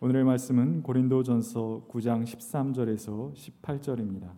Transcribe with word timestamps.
오늘의 0.00 0.22
말씀은 0.22 0.84
고린도전서 0.84 1.88
9장 1.90 2.22
13절에서 2.22 3.34
18절입니다. 3.34 4.28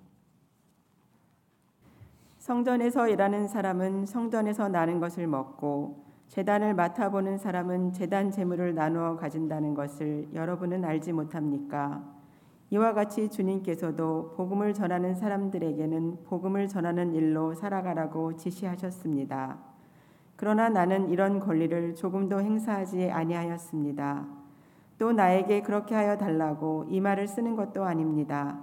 성전에서 2.38 3.08
일하는 3.08 3.46
사람은 3.46 4.06
성전에서 4.06 4.70
나는 4.70 5.00
것을 5.00 5.26
먹고 5.26 6.06
재단을 6.28 6.72
맡아보는 6.72 7.36
사람은 7.36 7.92
재단 7.92 8.30
재물을 8.30 8.74
나누어 8.74 9.16
가진다는 9.16 9.74
것을 9.74 10.28
여러분은 10.32 10.82
알지 10.82 11.12
못합니까? 11.12 12.10
이와 12.70 12.94
같이 12.94 13.28
주님께서도 13.28 14.32
복음을 14.38 14.72
전하는 14.72 15.14
사람들에게는 15.14 16.24
복음을 16.24 16.68
전하는 16.68 17.14
일로 17.14 17.52
살아가라고 17.52 18.34
지시하셨습니다. 18.36 19.58
그러나 20.36 20.70
나는 20.70 21.10
이런 21.10 21.38
권리를 21.38 21.96
조금도 21.96 22.40
행사하지 22.40 23.10
아니하였습니다. 23.10 24.39
또 25.00 25.12
나에게 25.12 25.62
그렇게 25.62 25.94
하여 25.94 26.18
달라고 26.18 26.84
이 26.90 27.00
말을 27.00 27.26
쓰는 27.26 27.56
것도 27.56 27.84
아닙니다. 27.84 28.58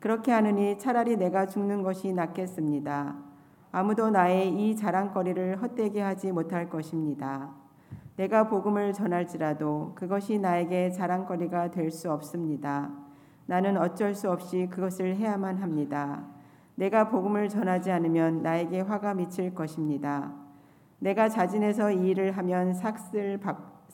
그렇게 0.00 0.32
하느니 0.32 0.76
차라리 0.76 1.16
내가 1.16 1.46
죽는 1.46 1.84
것이 1.84 2.12
낫겠습니다. 2.12 3.14
아무도 3.70 4.10
나의 4.10 4.48
이 4.48 4.74
자랑거리를 4.74 5.62
헛되게 5.62 6.00
하지 6.00 6.32
못할 6.32 6.68
것입니다. 6.68 7.50
내가 8.16 8.48
복음을 8.48 8.92
전할지라도 8.92 9.92
그것이 9.94 10.40
나에게 10.40 10.90
자랑거리가 10.90 11.70
될 11.70 11.92
수 11.92 12.10
없습니다. 12.10 12.90
나는 13.46 13.76
어쩔 13.76 14.16
수 14.16 14.32
없이 14.32 14.66
그것을 14.68 15.14
해야만 15.14 15.58
합니다. 15.58 16.24
내가 16.74 17.08
복음을 17.08 17.48
전하지 17.48 17.92
않으면 17.92 18.42
나에게 18.42 18.80
화가 18.80 19.14
미칠 19.14 19.54
것입니다. 19.54 20.32
내가 20.98 21.28
자진해서 21.28 21.92
이 21.92 22.08
일을 22.08 22.32
하면 22.32 22.74
삭슬, 22.74 23.38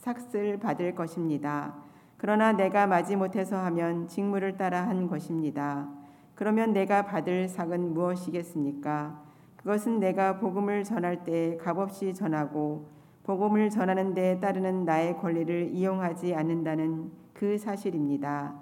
삭슬 0.04 0.58
받을 0.58 0.94
것입니다. 0.94 1.74
그러나 2.18 2.52
내가 2.52 2.86
마지 2.86 3.16
못해서 3.16 3.56
하면 3.56 4.06
직무를 4.06 4.58
따라 4.58 4.86
한 4.86 5.08
것입니다. 5.08 5.88
그러면 6.34 6.74
내가 6.74 7.06
받을 7.06 7.48
삭은 7.48 7.94
무엇이겠습니까? 7.94 9.24
그것은 9.56 10.00
내가 10.00 10.38
복음을 10.38 10.84
전할 10.84 11.24
때 11.24 11.56
값없이 11.56 12.12
전하고 12.12 12.86
복음을 13.22 13.70
전하는 13.70 14.12
데 14.12 14.38
따르는 14.40 14.84
나의 14.84 15.16
권리를 15.16 15.70
이용하지 15.72 16.34
않는다는 16.34 17.10
그 17.32 17.56
사실입니다. 17.56 18.60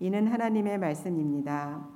이는 0.00 0.26
하나님의 0.26 0.76
말씀입니다. 0.78 1.86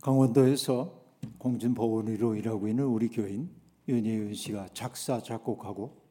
강원도에서 0.00 0.90
공진보건의로 1.36 2.34
일하고 2.36 2.66
있는 2.66 2.84
우리 2.86 3.08
교인 3.08 3.63
윤예윤 3.86 4.34
씨가 4.34 4.68
작사 4.72 5.22
작곡하고 5.22 6.02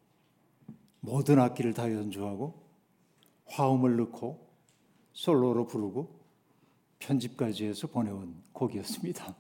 모든 1.00 1.40
악기를 1.40 1.74
다 1.74 1.92
연주하고 1.92 2.62
화음을 3.46 3.98
넣고 3.98 4.48
솔로로 5.14 5.68
부르고 5.68 6.20
편집까지 7.00 7.66
해서 7.66 7.88
보내온 7.88 8.36
곡이었습니다. 8.54 9.36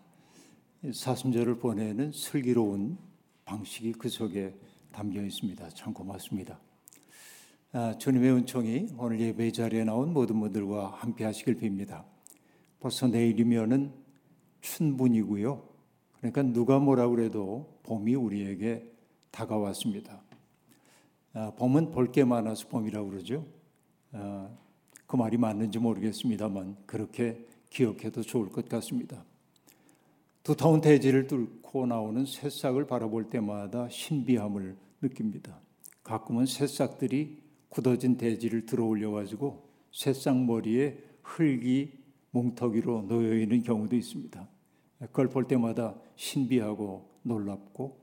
사순절을 0.93 1.59
보내는 1.59 2.11
슬기로운 2.11 2.97
방식이 3.45 3.93
그 3.93 4.09
속에 4.09 4.53
담겨 4.91 5.21
있습니다. 5.21 5.69
참 5.69 5.93
고맙습니다. 5.93 6.59
아, 7.71 7.97
주님의 7.97 8.31
은총이 8.31 8.89
오늘 8.97 9.19
예배 9.19 9.51
자리에 9.51 9.83
나온 9.83 10.13
모든 10.13 10.39
분들과 10.39 10.89
함께 10.89 11.23
하시길 11.23 11.59
빕니다. 11.59 12.03
벌써 12.79 13.07
내일이면은 13.07 13.93
춘분이고요. 14.61 15.72
그러니까 16.23 16.41
누가 16.41 16.79
뭐라 16.79 17.09
그래도 17.09 17.67
봄이 17.83 18.15
우리에게 18.15 18.89
다가왔습니다. 19.29 20.21
아, 21.33 21.51
봄은 21.57 21.91
볼 21.91 22.13
게 22.13 22.23
많아서 22.23 22.65
봄이라고 22.69 23.09
그러죠. 23.09 23.45
아, 24.13 24.47
그 25.05 25.17
말이 25.17 25.35
맞는지 25.35 25.79
모르겠습니다만 25.79 26.77
그렇게 26.85 27.45
기억해도 27.69 28.21
좋을 28.21 28.49
것 28.49 28.69
같습니다. 28.69 29.25
두터운 30.43 30.79
대지를 30.79 31.27
뚫고 31.27 31.87
나오는 31.87 32.25
새싹을 32.25 32.87
바라볼 32.87 33.29
때마다 33.29 33.89
신비함을 33.89 34.77
느낍니다. 35.01 35.59
가끔은 36.03 36.45
새싹들이 36.45 37.37
굳어진 37.67 38.15
대지를 38.15 38.65
들어올려 38.65 39.11
가지고 39.11 39.67
새싹 39.91 40.37
머리에 40.37 40.97
흙이 41.21 41.91
뭉터기로 42.31 43.07
놓여 43.09 43.35
있는 43.35 43.61
경우도 43.61 43.93
있습니다. 43.97 44.52
그걸 45.07 45.29
볼 45.29 45.47
때마다 45.47 45.95
신비하고 46.15 47.09
놀랍고 47.23 47.97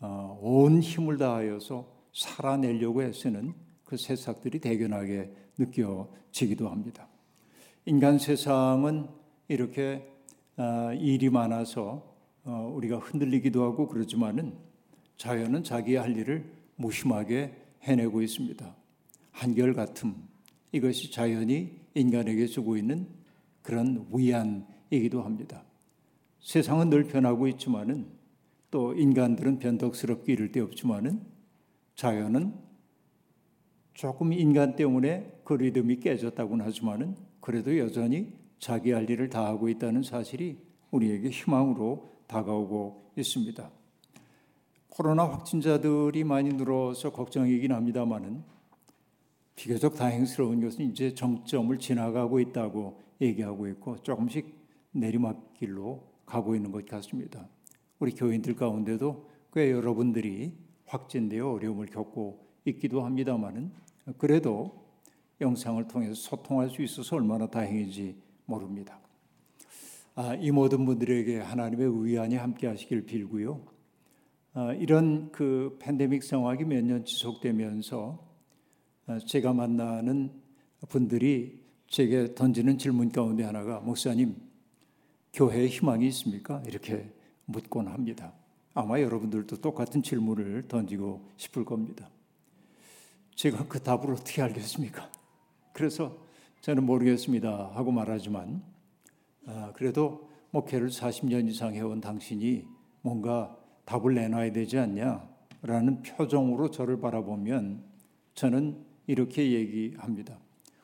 어, 0.00 0.38
온 0.40 0.80
힘을 0.80 1.18
다하여서 1.18 1.86
살아내려고 2.12 3.02
애쓰는 3.02 3.54
그 3.84 3.96
새싹들이 3.96 4.60
대견하게 4.60 5.32
느껴지기도 5.56 6.68
합니다. 6.68 7.08
인간 7.86 8.18
세상은 8.18 9.08
이렇게 9.48 10.06
아, 10.56 10.92
일이 10.92 11.30
많아서 11.30 12.14
어, 12.44 12.72
우리가 12.74 12.98
흔들리기도 12.98 13.62
하고 13.62 13.88
그러지만은 13.88 14.54
자연은 15.16 15.64
자기 15.64 15.96
할 15.96 16.16
일을 16.16 16.44
무심하게 16.76 17.54
해내고 17.82 18.22
있습니다. 18.22 18.74
한결같음 19.32 20.14
이것이 20.72 21.10
자연이 21.10 21.70
인간에게 21.94 22.46
주고 22.46 22.76
있는 22.76 23.08
그런 23.62 24.06
위안이기도 24.12 25.22
합니다. 25.22 25.62
세상은 26.40 26.90
늘 26.90 27.04
변하고 27.04 27.46
있지만은 27.48 28.06
또 28.70 28.94
인간들은 28.94 29.58
변덕스럽게 29.58 30.32
이를 30.32 30.52
데 30.52 30.60
없지만은 30.60 31.20
자연은 31.94 32.54
조금 33.94 34.32
인간 34.32 34.76
때문에 34.76 35.40
그 35.44 35.54
리듬이 35.54 36.00
깨졌다고는 36.00 36.64
하지만은 36.64 37.16
그래도 37.40 37.76
여전히 37.78 38.32
자기 38.58 38.92
할 38.92 39.08
일을 39.08 39.28
다 39.28 39.46
하고 39.46 39.68
있다는 39.68 40.02
사실이 40.02 40.58
우리에게 40.90 41.30
희망으로 41.30 42.08
다가오고 42.26 43.12
있습니다. 43.16 43.70
코로나 44.88 45.24
확진자들이 45.24 46.24
많이 46.24 46.52
늘어서 46.52 47.10
걱정이긴 47.10 47.72
합니다만은 47.72 48.42
비교적 49.56 49.96
다행스러운 49.96 50.60
것은 50.60 50.84
이제 50.90 51.14
정점을 51.14 51.76
지나가고 51.78 52.38
있다고 52.40 53.00
얘기하고 53.20 53.66
있고 53.68 53.96
조금씩 54.02 54.54
내리막길로 54.92 56.17
가고 56.28 56.54
있는 56.54 56.70
것 56.70 56.84
같습니다. 56.86 57.48
우리 57.98 58.12
교인들 58.12 58.54
가운데도 58.54 59.28
꽤 59.54 59.72
여러분들이 59.72 60.52
확진되어 60.86 61.50
어려움을 61.52 61.86
겪고 61.86 62.46
있기도 62.66 63.02
합니다만은 63.02 63.72
그래도 64.18 64.86
영상을 65.40 65.86
통해서 65.88 66.14
소통할 66.14 66.68
수 66.68 66.82
있어서 66.82 67.16
얼마나 67.16 67.46
다행인지 67.46 68.16
모릅니다. 68.44 69.00
아, 70.14 70.34
이 70.34 70.50
모든 70.50 70.84
분들에게 70.84 71.38
하나님의 71.38 72.04
위안이 72.04 72.36
함께 72.36 72.66
하시길 72.66 73.06
빌고요. 73.06 73.60
아, 74.52 74.72
이런 74.74 75.30
그 75.32 75.76
팬데믹 75.80 76.22
상황이 76.22 76.64
몇 76.64 76.82
년 76.82 77.04
지속되면서 77.04 78.26
아, 79.06 79.18
제가 79.18 79.52
만나는 79.52 80.30
분들이 80.88 81.62
제게 81.86 82.34
던지는 82.34 82.76
질문 82.76 83.10
가운데 83.10 83.44
하나가 83.44 83.80
목사님 83.80 84.47
교회에 85.38 85.68
희망이 85.68 86.04
있습니까? 86.08 86.60
이렇게 86.66 87.08
묻곤 87.44 87.86
합니다. 87.86 88.32
아마 88.74 89.00
여러분들도 89.00 89.60
똑같은 89.60 90.02
질문을 90.02 90.66
던지고 90.66 91.28
싶을 91.36 91.64
겁니다. 91.64 92.10
제가 93.36 93.68
그 93.68 93.80
답을 93.80 94.10
어떻게 94.14 94.42
알겠습니까? 94.42 95.08
그래서 95.72 96.18
저는 96.60 96.84
모르겠습니다 96.84 97.70
하고 97.72 97.92
말하지만 97.92 98.64
아, 99.46 99.72
그래도 99.76 100.28
목회를 100.50 100.88
40년 100.88 101.48
이상 101.48 101.72
해온 101.72 102.00
당신이 102.00 102.64
뭔가 103.02 103.56
답을 103.84 104.14
내놔야 104.14 104.50
되지 104.52 104.76
않냐라는 104.76 106.02
표정으로 106.02 106.72
저를 106.72 107.00
바라보면 107.00 107.84
저는 108.34 108.84
이렇게 109.06 109.52
얘기합니다. 109.52 110.36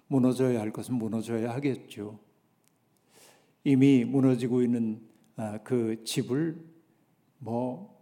무너져야 0.06 0.60
할 0.60 0.70
것은 0.70 0.94
무너져야 0.94 1.52
하겠죠. 1.54 2.23
이미 3.64 4.04
무너지고 4.04 4.62
있는 4.62 5.00
아, 5.36 5.58
그 5.64 6.04
집을 6.04 6.56
뭐 7.38 7.98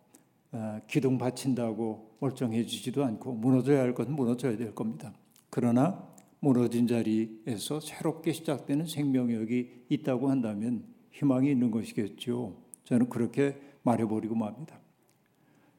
아, 0.50 0.80
기둥 0.86 1.18
받친다고 1.18 2.16
멀쩡해지지도 2.20 3.04
않고 3.04 3.32
무너져야 3.34 3.80
할 3.80 3.94
것은 3.94 4.14
무너져야 4.14 4.56
될 4.56 4.74
겁니다. 4.74 5.14
그러나 5.50 6.12
무너진 6.40 6.86
자리에서 6.88 7.78
새롭게 7.80 8.32
시작되는 8.32 8.86
생명력이 8.86 9.84
있다고 9.88 10.28
한다면 10.28 10.84
희망이 11.12 11.50
있는 11.50 11.70
것이겠죠. 11.70 12.56
저는 12.84 13.08
그렇게 13.08 13.60
말해버리고 13.84 14.34
맙니다. 14.34 14.80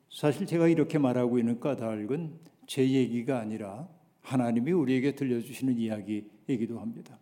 사실 0.10 0.46
제가 0.46 0.68
이렇게 0.68 0.98
말하고 0.98 1.40
있는 1.40 1.60
까닭은 1.60 2.40
제 2.68 2.90
얘기가 2.90 3.40
아니라 3.40 3.90
하나님이 4.22 4.72
우리에게 4.72 5.16
들려주시는 5.16 5.78
이야기이기도 5.78 6.80
합니다. 6.80 7.20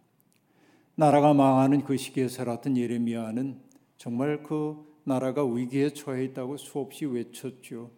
나라가 1.02 1.34
망하는 1.34 1.84
그 1.84 1.98
시기에 1.98 2.28
살았던 2.28 2.78
예레미야는 2.78 3.60
정말 3.98 4.44
그 4.44 4.86
나라가 5.04 5.44
위기에 5.44 5.90
처해 5.90 6.26
있다고 6.26 6.58
수없이 6.58 7.06
외쳤죠. 7.06 7.90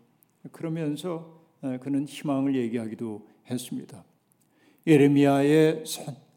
그러면서 0.54 1.44
어, 1.62 1.78
그는 1.82 2.06
희망을 2.06 2.56
얘기하기도 2.56 3.28
했습니다. 3.52 4.06
예레미야의 4.88 5.84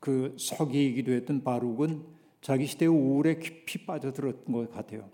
그 0.01 0.35
서기이기도 0.37 1.13
했던 1.13 1.45
바룩은 1.45 2.03
자기 2.41 2.67
시대의 2.67 2.91
우울에 2.91 3.39
깊이 3.39 3.87
빠져들었던 3.87 4.53
것 4.53 4.69
같아요. 4.73 5.09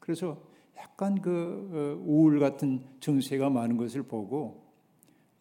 그래서 0.00 0.42
약간 0.76 1.22
그 1.22 1.70
어, 1.72 2.04
우울 2.06 2.38
같은 2.38 2.82
증세가 3.00 3.48
많은 3.48 3.78
것을 3.78 4.02
보고 4.02 4.62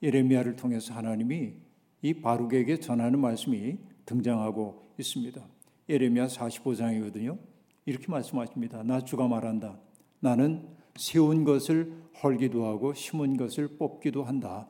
예레미야를 0.02 0.56
통해서 0.56 0.94
하나님이 0.94 1.56
이 2.04 2.14
바룩에게 2.14 2.80
전하는 2.80 3.20
말씀이 3.20 3.78
등장하고 4.06 4.94
있습니다. 4.98 5.57
예레미야 5.90 6.28
45장이거든요. 6.28 7.38
이렇게 7.86 8.08
말씀하십니다. 8.08 8.84
나 8.84 9.02
주가 9.02 9.28
말한다. 9.28 9.80
나는 10.20 10.68
세운 10.98 11.44
것을 11.44 11.94
헐기도 12.22 12.66
하고 12.66 12.94
심은 12.94 13.38
것을 13.38 13.78
뽑기도 13.78 14.24
한다. 14.24 14.68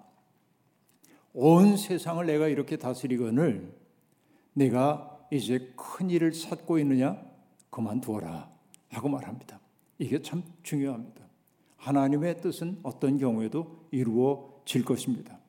온 1.34 1.78
세상을 1.78 2.26
내가 2.26 2.48
이렇게 2.48 2.78
다스리거늘 2.78 3.74
내가 4.54 5.20
이제 5.32 5.74
큰 5.76 6.10
일을 6.10 6.32
찾고 6.32 6.80
있느냐 6.80 7.22
그만두어라 7.70 8.50
하고 8.90 9.10
말합니다. 9.10 9.60
이게 10.00 10.22
참 10.22 10.44
중요합니다. 10.64 11.26
하나님의 11.78 12.42
뜻은 12.42 12.80
어떤 12.84 13.18
경우에도 13.18 13.88
이루어질 13.92 14.84
것입니다. 14.84 15.40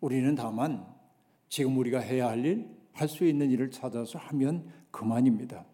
우리는 0.00 0.34
다만 0.34 0.86
지금 1.48 1.76
우리가 1.78 2.00
해야 2.00 2.28
할 2.28 2.44
일, 2.44 2.68
할 2.92 3.08
수 3.08 3.24
있는 3.24 3.50
일을 3.50 3.70
찾아서 3.70 4.18
하면 4.18 4.70
그만입니다. 4.90 5.64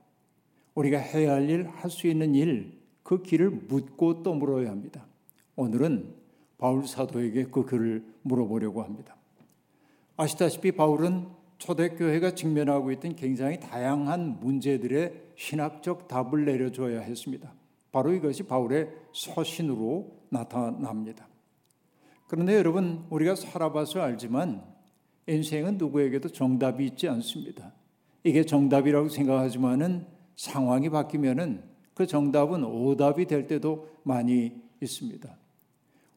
우리가 0.74 0.98
해야 0.98 1.32
할 1.32 1.48
일, 1.48 1.68
할 1.68 1.90
수 1.90 2.06
있는 2.06 2.34
일, 2.34 2.78
그 3.02 3.22
길을 3.22 3.50
묻고 3.50 4.22
또 4.22 4.34
물어야 4.34 4.70
합니다. 4.70 5.06
오늘은 5.54 6.14
바울 6.58 6.86
사도에게 6.86 7.44
그 7.44 7.64
글을 7.64 8.04
물어보려고 8.22 8.82
합니다. 8.82 9.16
아시다시피 10.16 10.72
바울은 10.72 11.28
초대교회가 11.58 12.34
직면하고 12.34 12.92
있던 12.92 13.16
굉장히 13.16 13.60
다양한 13.60 14.40
문제들의 14.40 15.30
신학적 15.36 16.08
답을 16.08 16.44
내려줘야 16.44 17.00
했습니다. 17.00 17.52
바로 17.92 18.12
이것이 18.12 18.42
바울의 18.42 18.90
서신으로 19.12 20.12
나타납니다. 20.28 21.28
그런데 22.28 22.56
여러분, 22.56 23.06
우리가 23.08 23.36
살아봐서 23.36 24.02
알지만 24.02 24.62
인생은 25.26 25.78
누구에게도 25.78 26.28
정답이 26.30 26.84
있지 26.84 27.08
않습니다. 27.08 27.72
이게 28.26 28.44
정답이라고 28.44 29.08
생각하지만은 29.08 30.04
상황이 30.34 30.90
바뀌면은 30.90 31.62
그 31.94 32.08
정답은 32.08 32.64
오답이 32.64 33.26
될 33.26 33.46
때도 33.46 33.88
많이 34.02 34.52
있습니다. 34.82 35.36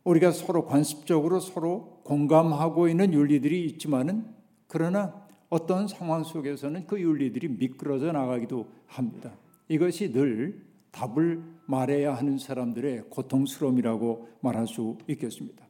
우리가 0.03 0.31
서로 0.31 0.65
관습적으로 0.65 1.39
서로 1.39 2.01
공감하고 2.03 2.89
있는 2.89 3.13
윤리들이 3.13 3.63
있지만은 3.67 4.25
그러나 4.65 5.23
어떤 5.49 5.87
상황 5.87 6.23
속에서는 6.23 6.87
그 6.87 6.99
윤리들이 6.99 7.47
미끄러져 7.47 8.11
나가기도 8.11 8.65
합니다. 8.87 9.31
이것이 9.67 10.11
늘 10.11 10.65
답을 10.89 11.43
말해야 11.67 12.15
하는 12.15 12.39
사람들의 12.39 13.03
고통스러움이라고 13.11 14.29
말할 14.41 14.65
수 14.65 14.97
있겠습니다. 15.07 15.63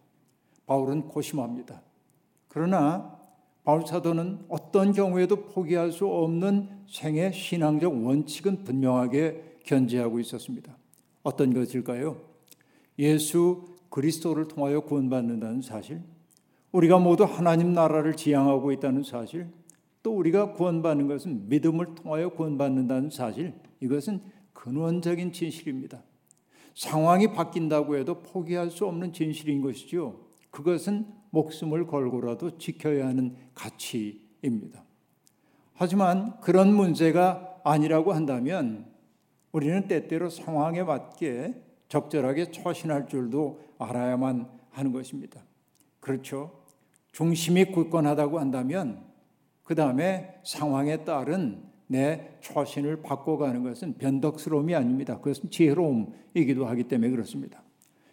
바울은 0.65 1.09
고심합니다. 1.09 1.81
그러나 2.47 3.18
바울 3.63 3.85
사도는 3.85 4.45
어떤 4.49 4.93
경우에도 4.93 5.45
포기할 5.45 5.91
수 5.91 6.07
없는 6.07 6.69
생애 6.87 7.31
신앙적 7.31 8.05
원칙은 8.05 8.63
분명하게 8.63 9.57
견지하고 9.65 10.19
있었습니다. 10.19 10.75
어떤 11.23 11.53
것일까요? 11.53 12.21
예수 12.97 13.67
그리스도를 13.89 14.47
통하여 14.47 14.81
구원받는다는 14.81 15.61
사실, 15.61 16.01
우리가 16.71 16.99
모두 16.99 17.23
하나님 17.23 17.73
나라를 17.73 18.15
지향하고 18.15 18.71
있다는 18.71 19.03
사실, 19.03 19.47
또 20.01 20.15
우리가 20.15 20.53
구원받는 20.53 21.07
것은 21.07 21.49
믿음을 21.49 21.95
통하여 21.95 22.29
구원받는다는 22.29 23.09
사실, 23.09 23.53
이것은 23.81 24.21
근원적인 24.53 25.31
진실입니다. 25.31 26.03
상황이 26.75 27.33
바뀐다고 27.33 27.97
해도 27.97 28.21
포기할 28.21 28.69
수 28.71 28.85
없는 28.85 29.11
진실인 29.13 29.61
것이죠. 29.61 30.19
그것은 30.49 31.05
목숨을 31.31 31.87
걸고라도 31.87 32.57
지켜야 32.57 33.07
하는 33.07 33.35
가치입니다. 33.53 34.83
하지만 35.73 36.39
그런 36.41 36.73
문제가 36.73 37.59
아니라고 37.63 38.13
한다면 38.13 38.85
우리는 39.51 39.87
때때로 39.87 40.29
상황에 40.29 40.83
맞게 40.83 41.53
적절하게 41.87 42.51
처신할 42.51 43.07
줄도 43.07 43.61
알아야만 43.77 44.47
하는 44.71 44.91
것입니다. 44.91 45.41
그렇죠. 45.99 46.59
중심이 47.11 47.65
굳건하다고 47.65 48.39
한다면 48.39 49.03
그 49.63 49.75
다음에 49.75 50.39
상황에 50.43 51.03
따른 51.03 51.63
내 51.87 52.37
처신을 52.41 53.01
바꿔가는 53.01 53.63
것은 53.63 53.97
변덕스러움이 53.97 54.75
아닙니다. 54.75 55.17
그것은 55.17 55.49
지혜로움이기도 55.49 56.67
하기 56.67 56.83
때문에 56.83 57.09
그렇습니다. 57.09 57.63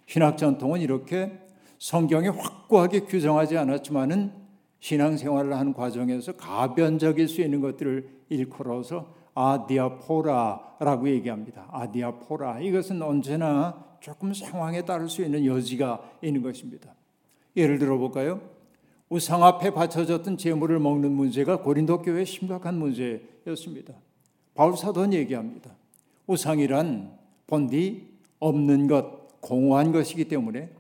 신학 0.07 0.39
전통은 0.39 0.81
이렇게 0.81 1.46
성경에 1.79 2.29
확고하게 2.29 3.01
규정하지 3.01 3.57
않았지만은 3.59 4.33
신앙생활을 4.81 5.55
하는 5.55 5.73
과정에서 5.73 6.33
가변적일 6.33 7.29
수 7.29 7.41
있는 7.41 7.61
것들을 7.61 8.09
일컬어서 8.29 9.15
아디아포라라고 9.35 11.09
얘기합니다. 11.11 11.69
아디아포라 11.71 12.61
이것은 12.61 13.03
언제나 13.03 13.85
조금 14.01 14.33
상황에 14.33 14.83
따를 14.83 15.09
수 15.09 15.23
있는 15.23 15.45
여지가 15.45 16.19
있는 16.23 16.43
것입니다. 16.43 16.95
예를 17.57 17.79
들어 17.79 17.99
볼까요? 17.99 18.41
우상 19.09 19.45
앞에 19.45 19.71
바쳐졌던 19.71 20.37
재물을 20.37 20.79
먹는 20.79 21.13
문제가 21.13 21.61
고린도 21.61 22.03
교회 22.03 22.25
심각한 22.25 22.79
문제였습니다. 22.79 23.95
바울 24.55 24.77
사도는 24.77 25.13
얘기합니다. 25.13 25.71
우상이란 26.27 27.13
본디 27.47 28.09
없는 28.41 28.89
것, 28.89 29.41
공허한 29.41 29.93
것이기 29.93 30.25
때문에 30.27 30.71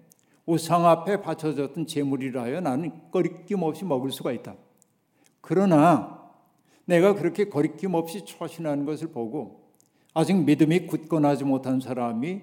우상 0.47 0.87
앞에 0.87 1.21
바쳐졌던 1.21 1.87
재물이라 1.87 2.43
하여 2.43 2.61
나는 2.61 2.93
거리낌 3.11 3.63
없이 3.63 3.85
먹을 3.85 4.11
수가 4.13 4.33
있다. 4.33 4.55
그러나 5.41 6.31
내가 6.85 7.15
그렇게 7.15 7.49
거리낌 7.49 7.95
없이 7.95 8.25
처신하는 8.25 8.85
것을 8.85 9.09
보고 9.09 9.67
아직 10.15 10.35
믿음이 10.35 10.87
굳건하지 10.87 11.45
못한 11.45 11.81
사람이 11.81 12.43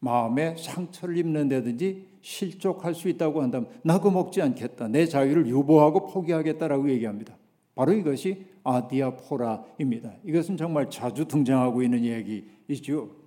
마음에 0.00 0.56
상처를 0.58 1.16
입는다든지 1.16 2.06
실족할 2.20 2.94
수 2.94 3.08
있다고 3.08 3.40
한다면 3.42 3.70
나그 3.82 4.08
먹지 4.08 4.42
않겠다. 4.42 4.88
내 4.88 5.06
자유를 5.06 5.46
유보하고 5.46 6.06
포기하겠다라고 6.06 6.90
얘기합니다. 6.90 7.36
바로 7.74 7.92
이것이 7.92 8.46
아디아포라입니다. 8.64 10.14
이것은 10.24 10.56
정말 10.56 10.90
자주 10.90 11.26
등장하고 11.26 11.82
있는 11.82 12.04
얘기이죠. 12.04 13.25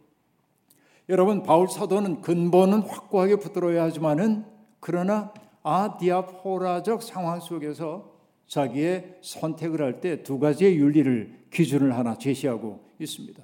여러분 1.09 1.41
바울 1.43 1.67
사도는 1.67 2.21
근본은 2.21 2.81
확고하게 2.81 3.37
붙들어야 3.37 3.83
하지만은 3.83 4.45
그러나 4.79 5.33
아디아포라적 5.63 7.01
상황 7.03 7.39
속에서 7.39 8.11
자기의 8.47 9.17
선택을 9.21 9.81
할 9.81 10.01
때 10.01 10.23
두 10.23 10.39
가지의 10.39 10.77
윤리를 10.77 11.47
기준을 11.51 11.95
하나 11.97 12.15
제시하고 12.17 12.79
있습니다. 12.99 13.43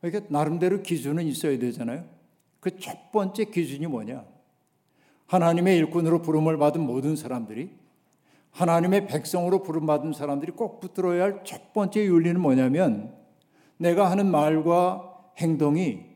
그러니까 0.00 0.26
나름대로 0.30 0.82
기준은 0.82 1.26
있어야 1.26 1.58
되잖아요. 1.58 2.04
그 2.60 2.70
첫 2.78 3.12
번째 3.12 3.44
기준이 3.44 3.86
뭐냐? 3.86 4.24
하나님의 5.26 5.76
일꾼으로 5.78 6.22
부름을 6.22 6.56
받은 6.56 6.80
모든 6.80 7.16
사람들이 7.16 7.70
하나님의 8.50 9.06
백성으로 9.06 9.62
부름받은 9.62 10.14
사람들이 10.14 10.52
꼭 10.52 10.80
붙들어야 10.80 11.22
할 11.22 11.44
첫 11.44 11.72
번째 11.74 12.04
윤리는 12.04 12.40
뭐냐면 12.40 13.14
내가 13.76 14.10
하는 14.10 14.30
말과 14.30 15.04
행동이 15.36 16.07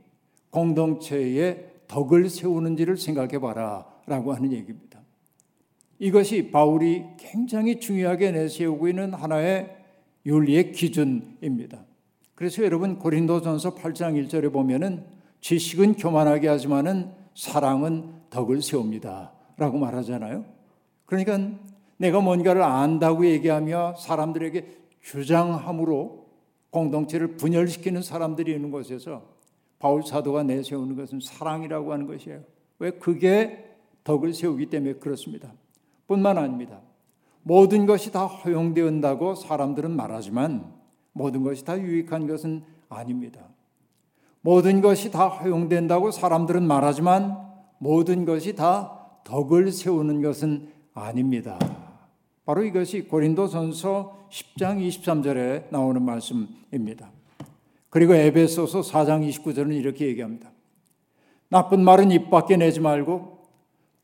공동체에 0.52 1.73
덕을 1.88 2.28
세우는지를 2.28 2.97
생각해 2.97 3.38
봐라 3.40 3.87
라고 4.06 4.32
하는 4.32 4.52
얘기입니다. 4.52 5.00
이것이 5.99 6.50
바울이 6.50 7.04
굉장히 7.16 7.80
중요하게 7.80 8.32
내세우고 8.32 8.88
있는 8.88 9.14
하나의 9.14 9.76
윤리의 10.26 10.73
기준입니다. 10.73 11.85
그래서 12.35 12.62
여러분 12.64 12.99
고린도전서 12.99 13.75
8장 13.76 14.28
1절에 14.28 14.52
보면은 14.52 15.04
지식은 15.40 15.94
교만하게 15.94 16.49
하지만은 16.49 17.11
사랑은 17.35 18.12
덕을 18.30 18.62
세웁니다. 18.62 19.32
라고 19.56 19.78
말하잖아요. 19.78 20.44
그러니까 21.06 21.38
내가 21.97 22.21
뭔가를 22.21 22.62
안다고 22.62 23.26
얘기하며 23.26 23.94
사람들에게 23.97 24.66
주장함으로 25.00 26.26
공동체를 26.71 27.37
분열시키는 27.37 28.02
사람들이 28.02 28.52
있는 28.52 28.71
곳에서 28.71 29.31
바울 29.82 30.04
사도가 30.04 30.44
내세우는 30.44 30.94
것은 30.94 31.18
사랑이라고 31.18 31.92
하는 31.92 32.06
것이에요. 32.06 32.44
왜 32.78 32.92
그게 32.92 33.76
덕을 34.04 34.32
세우기 34.32 34.66
때문에 34.66 34.94
그렇습니다. 34.94 35.52
뿐만 36.06 36.38
아닙니다. 36.38 36.80
모든 37.42 37.84
것이 37.84 38.12
다 38.12 38.26
허용되었다고 38.26 39.34
사람들은 39.34 39.90
말하지만 39.90 40.72
모든 41.12 41.42
것이 41.42 41.64
다 41.64 41.76
유익한 41.76 42.28
것은 42.28 42.62
아닙니다. 42.88 43.40
모든 44.40 44.82
것이 44.82 45.10
다 45.10 45.26
허용된다고 45.26 46.12
사람들은 46.12 46.64
말하지만 46.64 47.38
모든 47.78 48.24
것이 48.24 48.54
다 48.54 49.20
덕을 49.24 49.72
세우는 49.72 50.22
것은 50.22 50.68
아닙니다. 50.94 51.58
바로 52.44 52.62
이것이 52.62 53.08
고린도전서 53.08 54.28
10장 54.30 54.86
23절에 54.86 55.72
나오는 55.72 56.00
말씀입니다. 56.00 57.10
그리고 57.92 58.14
에베소서 58.14 58.80
4장 58.80 59.28
29절은 59.28 59.75
이렇게 59.75 60.06
얘기합니다. 60.06 60.50
나쁜 61.50 61.84
말은 61.84 62.11
입 62.11 62.30
밖에 62.30 62.56
내지 62.56 62.80
말고 62.80 63.42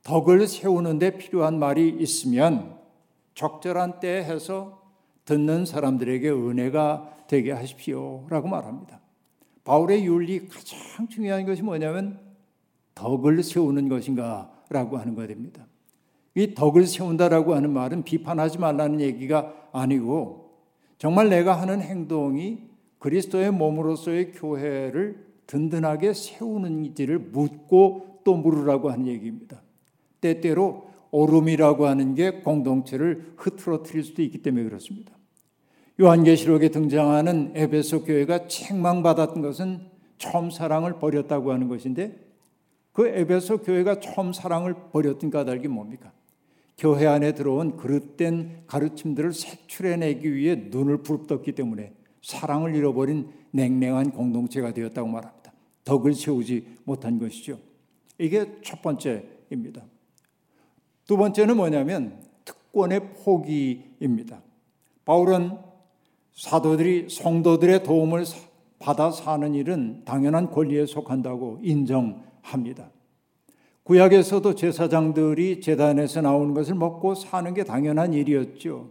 덕을 0.02 0.46
세우는데 0.46 1.16
필요한 1.16 1.58
말이 1.58 1.88
있으면 1.98 2.78
적절한 3.32 4.00
때에 4.00 4.24
해서 4.24 4.82
듣는 5.24 5.64
사람들에게 5.64 6.28
은혜가 6.28 7.24
되게 7.28 7.50
하십시오 7.50 8.26
라고 8.28 8.46
말합니다. 8.48 9.00
바울의 9.64 10.04
윤리 10.04 10.46
가장 10.46 11.08
중요한 11.08 11.46
것이 11.46 11.62
뭐냐면 11.62 12.20
덕을 12.94 13.42
세우는 13.42 13.88
것인가 13.88 14.52
라고 14.68 14.98
하는 14.98 15.14
것입니다. 15.14 15.66
이 16.34 16.54
덕을 16.54 16.86
세운다라고 16.86 17.54
하는 17.54 17.70
말은 17.70 18.02
비판하지 18.02 18.58
말라는 18.58 19.00
얘기가 19.00 19.70
아니고 19.72 20.58
정말 20.98 21.30
내가 21.30 21.58
하는 21.58 21.80
행동이 21.80 22.67
그리스도의 22.98 23.52
몸으로서의 23.52 24.32
교회를 24.32 25.26
든든하게 25.46 26.12
세우는지를 26.12 27.18
묻고 27.18 28.20
또 28.24 28.36
물으라고 28.36 28.90
하는 28.90 29.06
얘기입니다. 29.06 29.62
때때로 30.20 30.88
오름이라고 31.10 31.86
하는 31.86 32.14
게 32.14 32.30
공동체를 32.42 33.32
흐트러뜨릴 33.36 34.04
수도 34.04 34.22
있기 34.22 34.42
때문에 34.42 34.64
그렇습니다. 34.64 35.12
요한계시록에 36.00 36.68
등장하는 36.68 37.52
에베소 37.54 38.04
교회가 38.04 38.46
책망받았던 38.46 39.42
것은 39.42 39.80
처음 40.18 40.50
사랑을 40.50 40.98
버렸다고 40.98 41.52
하는 41.52 41.68
것인데 41.68 42.16
그 42.92 43.06
에베소 43.06 43.58
교회가 43.58 44.00
처음 44.00 44.32
사랑을 44.32 44.74
버렸던 44.92 45.30
까닭이 45.30 45.68
뭡니까? 45.68 46.12
교회 46.76 47.06
안에 47.06 47.32
들어온 47.32 47.76
그릇된 47.76 48.64
가르침들을 48.66 49.32
색출해내기 49.32 50.32
위해 50.32 50.54
눈을 50.70 50.98
부릅떴기 50.98 51.52
때문에 51.52 51.92
사랑을 52.28 52.74
잃어버린 52.74 53.26
냉랭한 53.52 54.10
공동체가 54.10 54.74
되었다고 54.74 55.08
말합니다. 55.08 55.50
덕을 55.86 56.12
세우지 56.12 56.76
못한 56.84 57.18
것이죠. 57.18 57.58
이게 58.18 58.60
첫 58.62 58.82
번째입니다. 58.82 59.82
두 61.06 61.16
번째는 61.16 61.56
뭐냐면 61.56 62.20
특권의 62.44 63.14
포기입니다. 63.14 64.42
바울은 65.06 65.56
사도들이 66.34 67.08
성도들의 67.08 67.82
도움을 67.82 68.26
받아 68.78 69.10
사는 69.10 69.54
일은 69.54 70.02
당연한 70.04 70.50
권리에 70.50 70.84
속한다고 70.84 71.60
인정합니다. 71.62 72.90
구약에서도 73.84 74.54
제사장들이 74.54 75.62
재단에서 75.62 76.20
나오는 76.20 76.52
것을 76.52 76.74
먹고 76.74 77.14
사는 77.14 77.54
게 77.54 77.64
당연한 77.64 78.12
일이었죠. 78.12 78.90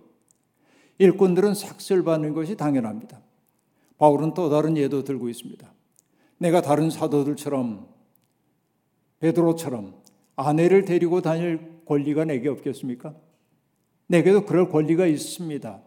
일꾼들은 0.97 1.53
삭슬 1.53 2.03
받는 2.03 2.33
것이 2.33 2.57
당연합니다. 2.57 3.26
바울은 3.97 4.33
또 4.33 4.49
다른 4.49 4.77
예도 4.77 5.03
들고 5.03 5.29
있습니다. 5.29 5.73
내가 6.37 6.61
다른 6.61 6.89
사도들처럼 6.89 7.87
베드로처럼 9.19 9.95
아내를 10.35 10.85
데리고 10.85 11.21
다닐 11.21 11.81
권리가 11.85 12.25
내게 12.25 12.49
없겠습니까? 12.49 13.15
내게도 14.07 14.45
그럴 14.45 14.69
권리가 14.69 15.07
있습니다. 15.07 15.81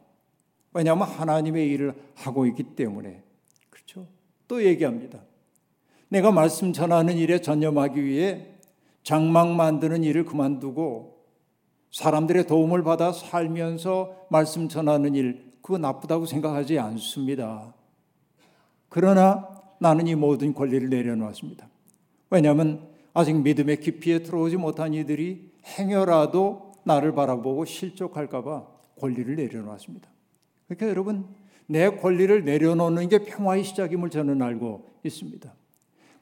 왜냐하면 0.72 1.08
하나님의 1.08 1.68
일을 1.68 1.94
하고 2.14 2.46
있기 2.46 2.74
때문에. 2.74 3.22
그렇죠? 3.70 4.06
또 4.48 4.64
얘기합니다. 4.64 5.20
내가 6.08 6.32
말씀 6.32 6.72
전하는 6.72 7.16
일에 7.16 7.40
전념하기 7.40 8.04
위해 8.04 8.46
장막 9.02 9.54
만드는 9.54 10.04
일을 10.04 10.24
그만두고 10.24 11.24
사람들의 11.92 12.46
도움을 12.46 12.82
받아 12.82 13.12
살면서 13.12 14.26
말씀 14.30 14.68
전하는 14.68 15.14
일, 15.14 15.52
그거 15.62 15.78
나쁘다고 15.78 16.26
생각하지 16.26 16.78
않습니다. 16.78 17.74
그러나 18.90 19.48
나는 19.78 20.06
이 20.06 20.14
모든 20.14 20.52
권리를 20.52 20.90
내려놓았습니다. 20.90 21.66
왜냐하면 22.28 22.86
아직 23.14 23.34
믿음의 23.40 23.80
깊이에 23.80 24.22
들어오지 24.22 24.58
못한 24.58 24.92
이들이 24.92 25.50
행여라도 25.64 26.72
나를 26.84 27.14
바라보고 27.14 27.64
실족할까봐 27.64 28.66
권리를 28.98 29.34
내려놓았습니다. 29.36 30.10
그러니까 30.66 30.88
여러분, 30.88 31.26
내 31.66 31.88
권리를 31.88 32.44
내려놓는 32.44 33.08
게 33.08 33.24
평화의 33.24 33.64
시작임을 33.64 34.10
저는 34.10 34.42
알고 34.42 34.86
있습니다. 35.04 35.52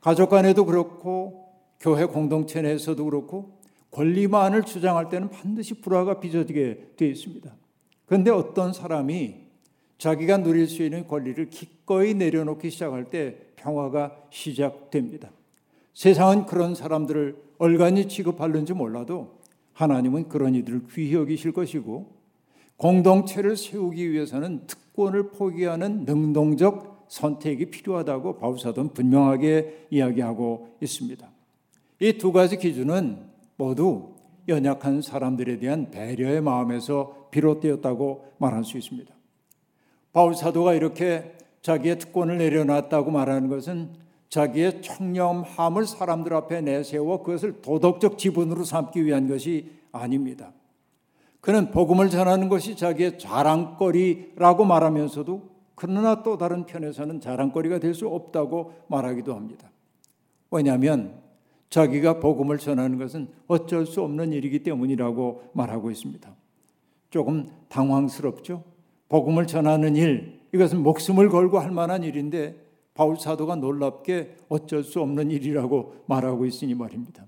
가족 0.01 0.31
간에도 0.31 0.65
그렇고, 0.65 1.49
교회 1.81 2.05
공동체 2.05 2.63
내에서도 2.63 3.05
그렇고, 3.05 3.59
권리만을 3.91 4.63
주장할 4.63 5.09
때는 5.09 5.31
반드시 5.31 5.81
불화가 5.81 6.21
빚어지게 6.21 6.93
되어 6.97 7.09
있습니다. 7.09 7.51
그런데 8.07 8.31
어떤 8.31 8.73
사람이 8.73 9.48
자기가 9.99 10.39
누릴 10.39 10.69
수 10.69 10.83
있는 10.83 11.07
권리를 11.07 11.51
기꺼이 11.51 12.15
내려놓기 12.15 12.71
시작할 12.71 13.11
때 13.11 13.37
평화가 13.57 14.17
시작됩니다. 14.31 15.31
세상은 15.93 16.47
그런 16.47 16.75
사람들을 16.75 17.37
얼간히 17.59 18.09
취급하는지 18.09 18.73
몰라도 18.73 19.39
하나님은 19.73 20.29
그런 20.29 20.55
이들을 20.55 20.83
귀히 20.93 21.15
여기실 21.15 21.53
것이고 21.53 22.17
공동체를 22.77 23.57
세우기 23.57 24.13
위해서는 24.13 24.67
특권을 24.69 25.31
포기하는 25.31 26.05
능동적 26.05 27.07
선택이 27.09 27.67
필요하다고 27.67 28.37
바울사도는 28.39 28.93
분명하게 28.93 29.87
이야기하고 29.91 30.77
있습니다. 30.81 31.29
이 32.01 32.13
두 32.13 32.31
가지 32.31 32.57
기준은 32.57 33.19
모두 33.57 34.15
연약한 34.47 35.03
사람들에 35.03 35.59
대한 35.59 35.91
배려의 35.91 36.41
마음에서 36.41 37.29
비롯되었다고 37.33 38.35
말할 38.39 38.65
수 38.65 38.79
있습니다. 38.79 39.18
바울 40.13 40.35
사도가 40.35 40.75
이렇게 40.75 41.37
자기의 41.63 41.99
특권을 41.99 42.39
내려놨다고 42.39 43.11
말하는 43.11 43.49
것은 43.49 43.91
자기의 44.29 44.83
청렴함을 44.83 45.87
사람들 45.87 46.35
앞에 46.35 46.61
내세워 46.61 47.23
그것을 47.23 47.63
도덕적 47.63 48.19
지분으로 48.19 48.65
삼기 48.65 49.05
위한 49.05 49.29
것이 49.29 49.71
아닙니다. 49.93 50.53
그는 51.41 51.71
복음을 51.71 52.11
전하는 52.11 52.49
것이 52.49 52.77
자기의 52.77 53.19
자랑거리라고 53.19 54.65
말하면서도 54.65 55.59
그러나 55.75 56.23
또 56.23 56.37
다른 56.37 56.67
편에서는 56.67 57.21
자랑거리가 57.21 57.79
될 57.79 57.95
수 57.95 58.09
없다고 58.09 58.75
말하기도 58.89 59.35
합니다. 59.35 59.71
왜냐하면 60.51 61.21
자기가 61.71 62.21
복음을 62.21 62.59
전하는 62.59 62.99
것은 62.99 63.29
어쩔 63.47 63.87
수 63.87 64.03
없는 64.03 64.33
일이기 64.33 64.63
때문이라고 64.63 65.51
말하고 65.53 65.91
있습니다. 65.91 66.35
조금 67.11 67.49
당황스럽죠? 67.69 68.65
복음을 69.09 69.47
전하는 69.47 69.97
일, 69.97 70.41
이것은 70.53 70.83
목숨을 70.83 71.29
걸고 71.29 71.59
할 71.59 71.71
만한 71.71 72.03
일인데 72.05 72.57
바울 72.95 73.17
사도가 73.17 73.57
놀랍게 73.57 74.37
어쩔 74.49 74.83
수 74.83 75.01
없는 75.01 75.31
일이라고 75.31 76.05
말하고 76.07 76.47
있으니 76.47 76.75
말입니다. 76.75 77.25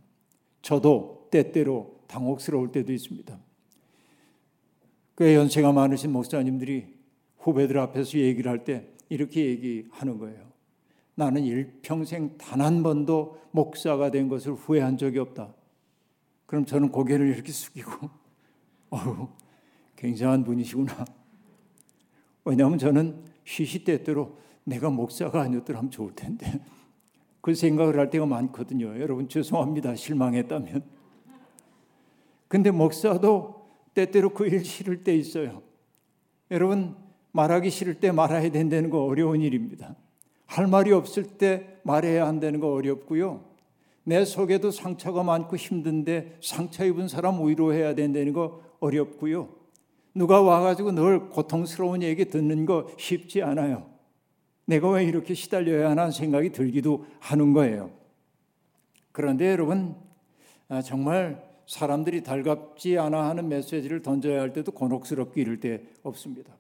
저도 0.63 1.29
때때로 1.31 2.01
당혹스러울 2.07 2.73
때도 2.73 2.93
있습니다. 2.93 3.39
꽤 5.17 5.35
연세가 5.35 5.73
많으신 5.73 6.13
목사님들이 6.13 6.87
후배들 7.39 7.79
앞에서 7.79 8.19
얘기를 8.19 8.51
할 8.51 8.65
때 8.65 8.87
이렇게 9.09 9.45
얘기하는 9.47 10.19
거예요. 10.19 10.51
나는 11.15 11.45
일평생 11.45 12.37
단 12.39 12.61
한 12.61 12.83
번도 12.83 13.39
목사가 13.51 14.11
된 14.11 14.29
것을 14.29 14.53
후회한 14.53 14.97
적이 14.99 15.19
없다. 15.21 15.53
그럼 16.47 16.65
저는 16.65 16.91
고개를 16.91 17.29
이렇게 17.29 17.53
숙이고, 17.53 18.09
어우, 18.91 19.29
굉장한 19.97 20.45
분이시구나. 20.45 21.05
왜냐하면 22.51 22.79
저는 22.79 23.23
시시때때로 23.45 24.37
내가 24.65 24.91
목사가 24.91 25.41
아니었더라면 25.43 25.93
좋을 25.93 26.17
텐데 26.17 26.61
그 27.41 27.55
생각을 27.55 27.97
할 27.97 28.11
때가 28.11 28.27
많거든요. 28.27 29.01
여러분 29.01 29.29
죄송합니다. 29.29 29.95
실망했다면. 29.95 30.83
근데 32.49 32.73
목사도 32.73 33.69
때때로 33.95 34.31
그 34.31 34.47
일 34.47 34.65
싫을 34.65 35.05
때 35.05 35.15
있어요. 35.15 35.63
여러분 36.51 36.97
말하기 37.31 37.71
싫을 37.71 38.01
때 38.01 38.11
말해야 38.11 38.51
된다는 38.51 38.91
거 38.91 39.05
어려운 39.05 39.41
일입니다. 39.41 39.95
할 40.47 40.67
말이 40.67 40.91
없을 40.91 41.23
때 41.23 41.79
말해야 41.85 42.27
한다는 42.27 42.59
거 42.59 42.73
어렵고요. 42.73 43.45
내 44.03 44.25
속에도 44.25 44.73
상처가 44.73 45.23
많고 45.23 45.55
힘든데 45.55 46.39
상처 46.43 46.85
입은 46.85 47.07
사람 47.07 47.47
위로해야 47.47 47.95
된다는 47.95 48.33
거 48.33 48.61
어렵고요. 48.81 49.60
누가 50.15 50.41
와가지고 50.41 50.93
늘 50.93 51.29
고통스러운 51.31 52.03
얘기 52.03 52.25
듣는 52.27 52.67
거 52.67 52.89
쉽지 52.99 53.43
않아요. 53.43 53.89
내가 54.65 54.91
왜 54.91 55.05
이렇게 55.05 55.35
시달려야 55.35 55.91
하나 55.91 56.11
생각이 56.11 56.51
들기도 56.51 57.07
하는 57.19 57.53
거예요. 57.53 57.91
그런데 59.13 59.51
여러분, 59.51 59.97
아, 60.69 60.83
정말 60.83 61.43
사람들이 61.67 62.23
달갑지 62.23 62.99
않아 62.99 63.29
하는 63.29 63.49
메시지를 63.49 64.03
던져야 64.03 64.41
할 64.41 64.53
때도 64.53 64.73
곤혹스럽게 64.73 65.41
이럴 65.41 65.61
때 65.61 65.83
없습니다. 66.03 66.53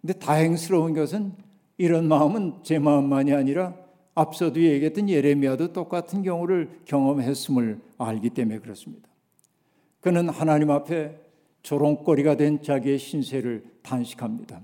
근데 0.00 0.12
다행스러운 0.14 0.94
것은 0.94 1.32
이런 1.76 2.08
마음은 2.08 2.62
제 2.62 2.78
마음만이 2.78 3.32
아니라 3.32 3.74
앞서도 4.14 4.60
얘기했던 4.60 5.08
예레미야도 5.08 5.72
똑같은 5.72 6.22
경우를 6.22 6.80
경험했음을 6.84 7.80
알기 7.98 8.30
때문에 8.30 8.58
그렇습니다. 8.58 9.08
그는 10.00 10.28
하나님 10.28 10.70
앞에 10.70 11.16
조롱거리가 11.68 12.36
된 12.36 12.62
자기의 12.62 12.98
신세를 12.98 13.62
단식합니다. 13.82 14.62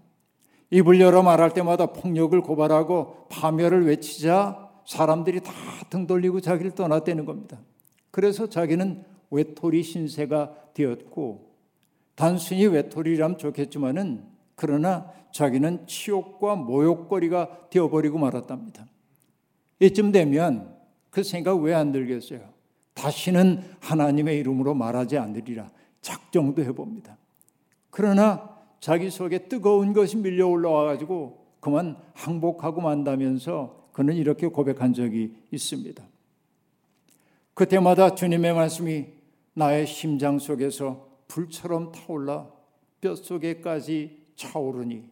입을 0.70 1.00
열어 1.02 1.22
말할 1.22 1.52
때마다 1.52 1.86
폭력을 1.86 2.40
고발하고 2.40 3.26
파멸을 3.28 3.84
외치자 3.86 4.70
사람들이 4.86 5.40
다 5.40 5.52
등 5.90 6.06
돌리고 6.06 6.40
자기를 6.40 6.70
떠났다는 6.72 7.26
겁니다. 7.26 7.60
그래서 8.10 8.48
자기는 8.48 9.04
외톨이 9.30 9.82
신세가 9.82 10.70
되었고 10.72 11.52
단순히 12.14 12.66
외톨이라면 12.66 13.36
좋겠지만은 13.36 14.24
그러나 14.54 15.12
자기는 15.30 15.86
치욕과 15.86 16.56
모욕거리가 16.56 17.68
되어버리고 17.70 18.18
말았답니다. 18.18 18.86
이쯤 19.80 20.10
되면 20.10 20.74
그 21.10 21.22
생각 21.22 21.60
왜 21.60 21.74
안 21.74 21.92
들겠어요? 21.92 22.40
다시는 22.94 23.62
하나님의 23.80 24.38
이름으로 24.38 24.74
말하지 24.74 25.18
않으리라 25.18 25.70
작정도 26.04 26.62
해봅니다. 26.62 27.16
그러나 27.90 28.60
자기 28.78 29.10
속에 29.10 29.48
뜨거운 29.48 29.94
것이 29.94 30.18
밀려 30.18 30.46
올라와 30.46 30.84
가지고 30.84 31.46
그만 31.60 31.96
항복하고 32.12 32.82
만다면서 32.82 33.88
그는 33.92 34.14
이렇게 34.14 34.46
고백한 34.46 34.92
적이 34.92 35.34
있습니다. 35.50 36.04
그때마다 37.54 38.14
주님의 38.14 38.52
말씀이 38.54 39.06
나의 39.54 39.86
심장 39.86 40.38
속에서 40.38 41.08
불처럼 41.26 41.90
타올라 41.92 42.50
뼛속에까지 43.00 44.26
차오르니 44.36 45.08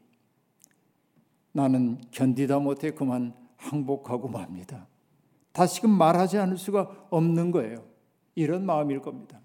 나는 1.53 2.01
견디다 2.11 2.59
못해 2.59 2.91
그만 2.91 3.33
항복하고 3.57 4.29
맙니다. 4.29 4.87
다시금 5.53 5.91
말하지 5.91 6.37
않을 6.37 6.59
수가 6.59 7.07
없는 7.09 7.51
거예요. 7.51 7.85
이런 8.35 8.67
마음일 8.67 9.01
겁니다. 9.01 9.42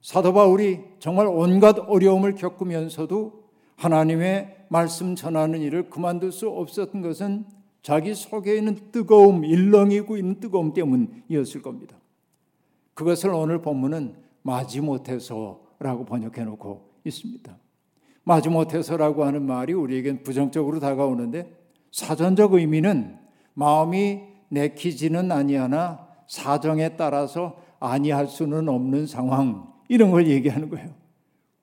사도 0.00 0.32
바울이 0.32 0.80
정말 0.98 1.26
온갖 1.26 1.76
어려움을 1.78 2.34
겪으면서도 2.34 3.44
하나님의 3.76 4.66
말씀 4.68 5.14
전하는 5.14 5.60
일을 5.60 5.90
그만둘 5.90 6.32
수 6.32 6.48
없었던 6.48 7.02
것은 7.02 7.46
자기 7.82 8.14
속에 8.14 8.56
있는 8.56 8.76
뜨거움, 8.92 9.44
일렁이고 9.44 10.16
있는 10.16 10.40
뜨거움 10.40 10.72
때문이었을 10.74 11.62
겁니다. 11.62 11.96
그것을 12.94 13.30
오늘 13.30 13.62
본문은 13.62 14.16
마지못해서라고 14.42 16.04
번역해 16.04 16.44
놓고 16.44 16.90
있습니다. 17.04 17.56
마지못해서라고 18.24 19.24
하는 19.24 19.46
말이 19.46 19.72
우리에겐 19.72 20.22
부정적으로 20.22 20.80
다가오는데 20.80 21.56
사전적 21.92 22.54
의미는 22.54 23.16
마음이 23.54 24.20
내키지는 24.50 25.32
아니하나 25.32 26.06
사정에 26.26 26.96
따라서 26.96 27.56
아니할 27.80 28.26
수는 28.26 28.68
없는 28.68 29.06
상황 29.06 29.72
이런 29.88 30.10
걸 30.10 30.26
얘기하는 30.28 30.68
거예요. 30.68 30.94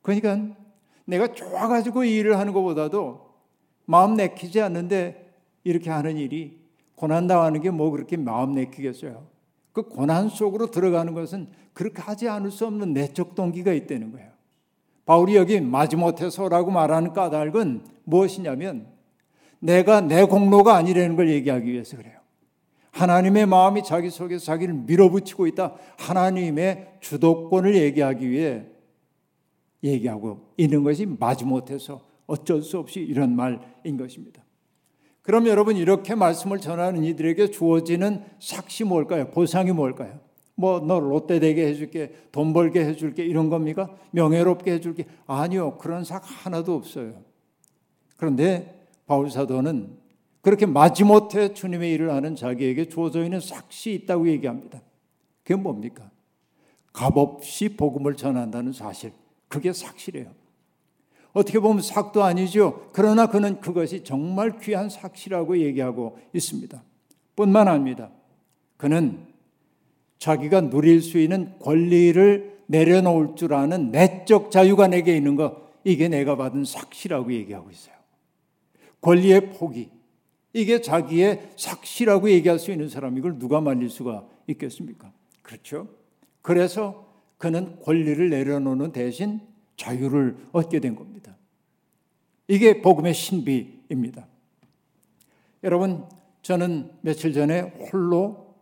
그러니까 0.01 0.39
내가 1.05 1.34
좋아가지고 1.34 2.03
이 2.03 2.15
일을 2.17 2.38
하는 2.38 2.53
것보다도 2.53 3.25
마음 3.86 4.15
내키지 4.15 4.62
않는데 4.62 5.34
이렇게 5.63 5.89
하는 5.89 6.17
일이 6.17 6.60
고난 6.96 7.27
당하는 7.27 7.62
게 7.62 7.70
뭐 7.70 7.91
그렇게 7.91 8.17
마음 8.17 8.53
내키겠어요. 8.53 9.27
그 9.72 9.84
고난 9.84 10.29
속으로 10.29 10.72
들어가는 10.72 11.13
것은 11.13 11.48
그렇게 11.74 12.01
하지 12.01 12.29
않을 12.29 12.51
수 12.51 12.65
없는 12.65 12.94
내적 12.94 13.36
동기가 13.36 13.74
있다는 13.74 14.12
거예요. 14.13 14.32
바울이 15.05 15.36
여기 15.36 15.60
마지못해서라고 15.60 16.72
말하는 16.72 17.13
까닭은 17.13 17.86
무엇이냐면 18.05 18.88
내가 19.60 20.01
내 20.01 20.24
공로가 20.24 20.75
아니라는 20.77 21.15
걸 21.15 21.29
얘기하기 21.29 21.72
위해서 21.72 21.98
그래요. 21.98 22.14
하나님의 22.96 23.46
마음이 23.46 23.84
자기 23.84 24.10
속에서 24.10 24.46
자기를 24.46 24.74
밀어붙이고 24.74 25.48
있다. 25.48 25.75
하나님의 25.98 26.98
주도권을 27.02 27.75
얘기하기 27.75 28.30
위해 28.30 28.66
얘기하고 29.84 30.54
있는 30.56 30.84
것이 30.84 31.06
마지못해서 31.06 32.02
어쩔 32.25 32.62
수 32.62 32.79
없이 32.79 33.01
이런 33.01 33.36
말인 33.36 33.98
것입니다. 33.98 34.44
그럼 35.22 35.48
여러분 35.48 35.75
이렇게 35.75 36.16
말씀을 36.16 36.60
전하는 36.60 37.03
이들에게 37.03 37.51
주어지는 37.51 38.24
삭시 38.40 38.86
뭘까요? 38.86 39.29
보상이 39.29 39.72
뭘까요? 39.74 40.20
뭐 40.55 40.79
너 40.79 41.00
롯데 41.01 41.40
되게 41.40 41.68
해줄게, 41.68 42.14
돈 42.31 42.53
벌게 42.53 42.86
해줄게 42.86 43.25
이런 43.25 43.50
겁니까? 43.50 43.94
명예롭게 44.12 44.72
해줄게 44.72 45.05
아니요 45.27 45.77
그런 45.79 46.05
삭 46.05 46.24
하나도 46.25 46.74
없어요. 46.74 47.22
그런데 48.16 48.88
바울 49.05 49.29
사도는 49.29 50.04
그렇게 50.46 50.68
마지못해 50.68 51.55
주님의 51.55 51.92
일을 51.94 52.12
하는 52.14 52.36
자기에게 52.36 52.88
주어져 52.88 53.24
있는 53.24 53.40
삭시 53.40 53.94
있다고 53.94 54.27
얘기합니다. 54.27 54.79
그게 55.42 55.55
뭡니까? 55.55 56.12
값없이 56.94 57.70
복음을 57.70 58.16
전한다는 58.16 58.72
사실. 58.72 59.12
그게 59.48 59.74
삭시래요. 59.74 60.31
어떻게 61.34 61.58
보면 61.58 61.81
삭도 61.81 62.24
아니죠. 62.24 62.92
그러나 62.94 63.25
그는 63.25 63.60
그것이 63.60 64.03
정말 64.03 64.60
귀한 64.60 64.88
삭시라고 64.88 65.58
얘기하고 65.58 66.20
있습니다. 66.31 66.84
뿐만 67.36 67.68
아닙니다. 67.68 68.12
그는 68.77 69.25
자기가 70.20 70.70
누릴 70.70 71.01
수 71.01 71.18
있는 71.18 71.58
권리를 71.58 72.60
내려놓을 72.68 73.36
줄 73.36 73.55
아는 73.55 73.90
내적 73.90 74.51
자유가 74.51 74.86
내게 74.86 75.18
있는 75.18 75.38
것, 75.38 75.55
이게 75.84 76.08
내가 76.08 76.36
받은 76.36 76.66
삭시라고 76.66 77.34
얘기하고 77.34 77.72
있어요. 77.72 77.96
권리의 79.01 79.53
포기, 79.53 79.90
이게 80.55 80.79
자기의 80.79 81.50
삭시라고 81.57 82.29
얘기할 82.29 82.59
수 82.59 82.72
있는 82.72 82.87
사람 82.87 83.18
이걸 83.18 83.37
누가 83.37 83.59
말릴 83.59 83.89
수가 83.89 84.25
있겠습니까? 84.48 85.11
그렇죠? 85.41 85.89
그래서 86.41 87.05
그는 87.37 87.77
권리를 87.81 88.29
내려놓는 88.29 88.94
대신 88.94 89.41
자유를 89.75 90.37
얻게 90.53 90.79
된 90.79 90.96
겁니다. 90.96 91.35
이게 92.48 92.81
복음의 92.81 93.13
신비입니다. 93.13 94.25
여러분, 95.65 96.05
저는 96.41 96.89
며칠 97.01 97.33
전에 97.33 97.59
홀로 97.91 98.55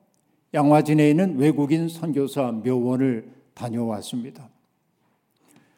양화진에 0.55 1.07
있는 1.07 1.37
외국인 1.37 1.87
선교사 1.89 2.51
묘원을 2.53 3.29
다녀왔습니다. 3.53 4.49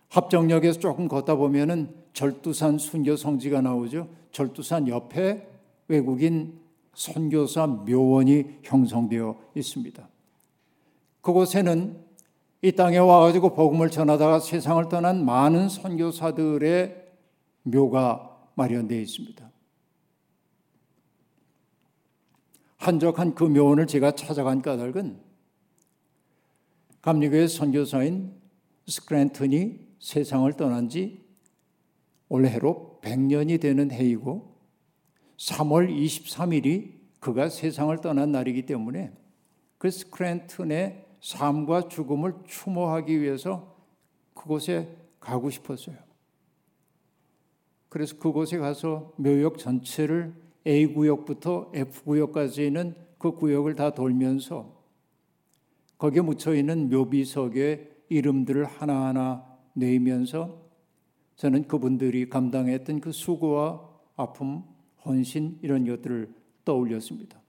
합정역에서 0.07 0.79
조금 0.79 1.09
걷다 1.09 1.35
보면은 1.35 1.93
절두산 2.13 2.77
순교 2.77 3.17
성지가 3.17 3.59
나오죠. 3.59 4.07
절두산 4.31 4.87
옆에 4.87 5.54
외국인 5.87 6.59
선교사 6.93 7.67
묘원이 7.67 8.59
형성되어 8.63 9.37
있습니다. 9.55 10.09
그곳에는 11.21 12.03
이 12.61 12.71
땅에 12.71 12.97
와가지고 12.97 13.53
복음을 13.53 13.89
전하다가 13.89 14.39
세상을 14.39 14.87
떠난 14.89 15.23
많은 15.25 15.69
선교사들의 15.69 17.05
묘가 17.63 18.49
마련되어 18.55 18.99
있습니다. 18.99 19.51
한적한 22.77 23.35
그 23.35 23.43
묘원을 23.43 23.87
제가 23.87 24.11
찾아간 24.11 24.61
까닭은 24.61 25.19
감리교의 27.01 27.47
선교사인 27.47 28.33
스크랜턴이 28.87 29.79
세상을 29.99 30.51
떠난 30.53 30.89
지 30.89 31.23
올해로 32.29 32.99
100년이 33.03 33.59
되는 33.61 33.91
해이고 33.91 34.54
3월 35.37 35.89
23일이 35.89 36.93
그가 37.19 37.49
세상을 37.49 37.95
떠난 38.01 38.31
날이기 38.31 38.65
때문에 38.65 39.11
그 39.77 39.89
스크랜턴의 39.91 41.05
삶과 41.21 41.89
죽음을 41.89 42.33
추모하기 42.45 43.19
위해서 43.19 43.75
그곳에 44.33 44.95
가고 45.19 45.49
싶었어요. 45.49 45.97
그래서 47.89 48.17
그곳에 48.17 48.57
가서 48.57 49.13
묘역 49.17 49.57
전체를 49.57 50.33
A 50.67 50.87
구역부터 50.87 51.71
F 51.73 52.03
구역까지 52.03 52.67
있는 52.67 52.95
그 53.17 53.31
구역을 53.31 53.75
다 53.75 53.93
돌면서 53.93 54.83
거기에 55.97 56.21
묻혀 56.21 56.53
있는 56.53 56.89
묘비석의 56.89 57.89
이름들을 58.09 58.65
하나하나 58.65 59.45
내면서 59.73 60.61
저는 61.35 61.67
그분들이 61.67 62.29
감당했던 62.29 63.01
그 63.01 63.11
수고와 63.11 63.89
아픔, 64.15 64.63
헌신 65.05 65.59
이런 65.61 65.85
것들을 65.85 66.33
떠올렸습니다. 66.63 67.39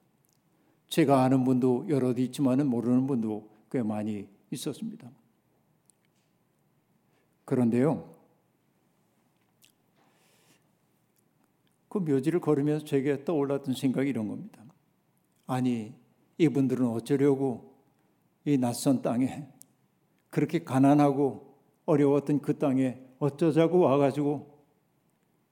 제가 0.89 1.23
아는 1.23 1.45
분도 1.45 1.87
여럿 1.89 2.19
있지만은 2.19 2.69
모르는 2.69 3.07
분도 3.07 3.49
꽤 3.71 3.83
많이 3.83 4.29
있었습니다. 4.51 5.11
그런데요, 7.45 8.15
그 11.89 11.99
묘지를 11.99 12.41
걸으면서 12.41 12.85
제게 12.85 13.25
떠올랐던 13.25 13.75
생각이 13.75 14.11
이런 14.11 14.29
겁니다. 14.29 14.63
아니, 15.47 15.95
이분들은 16.39 16.87
어쩌려고 16.89 17.75
이 18.45 18.59
낯선 18.59 19.03
땅에 19.03 19.49
그렇게 20.31 20.63
가난하고 20.63 21.55
어려웠던 21.87 22.41
그 22.41 22.59
땅에 22.59 23.01
어쩌자고 23.19 23.79
와가지고 23.79 24.56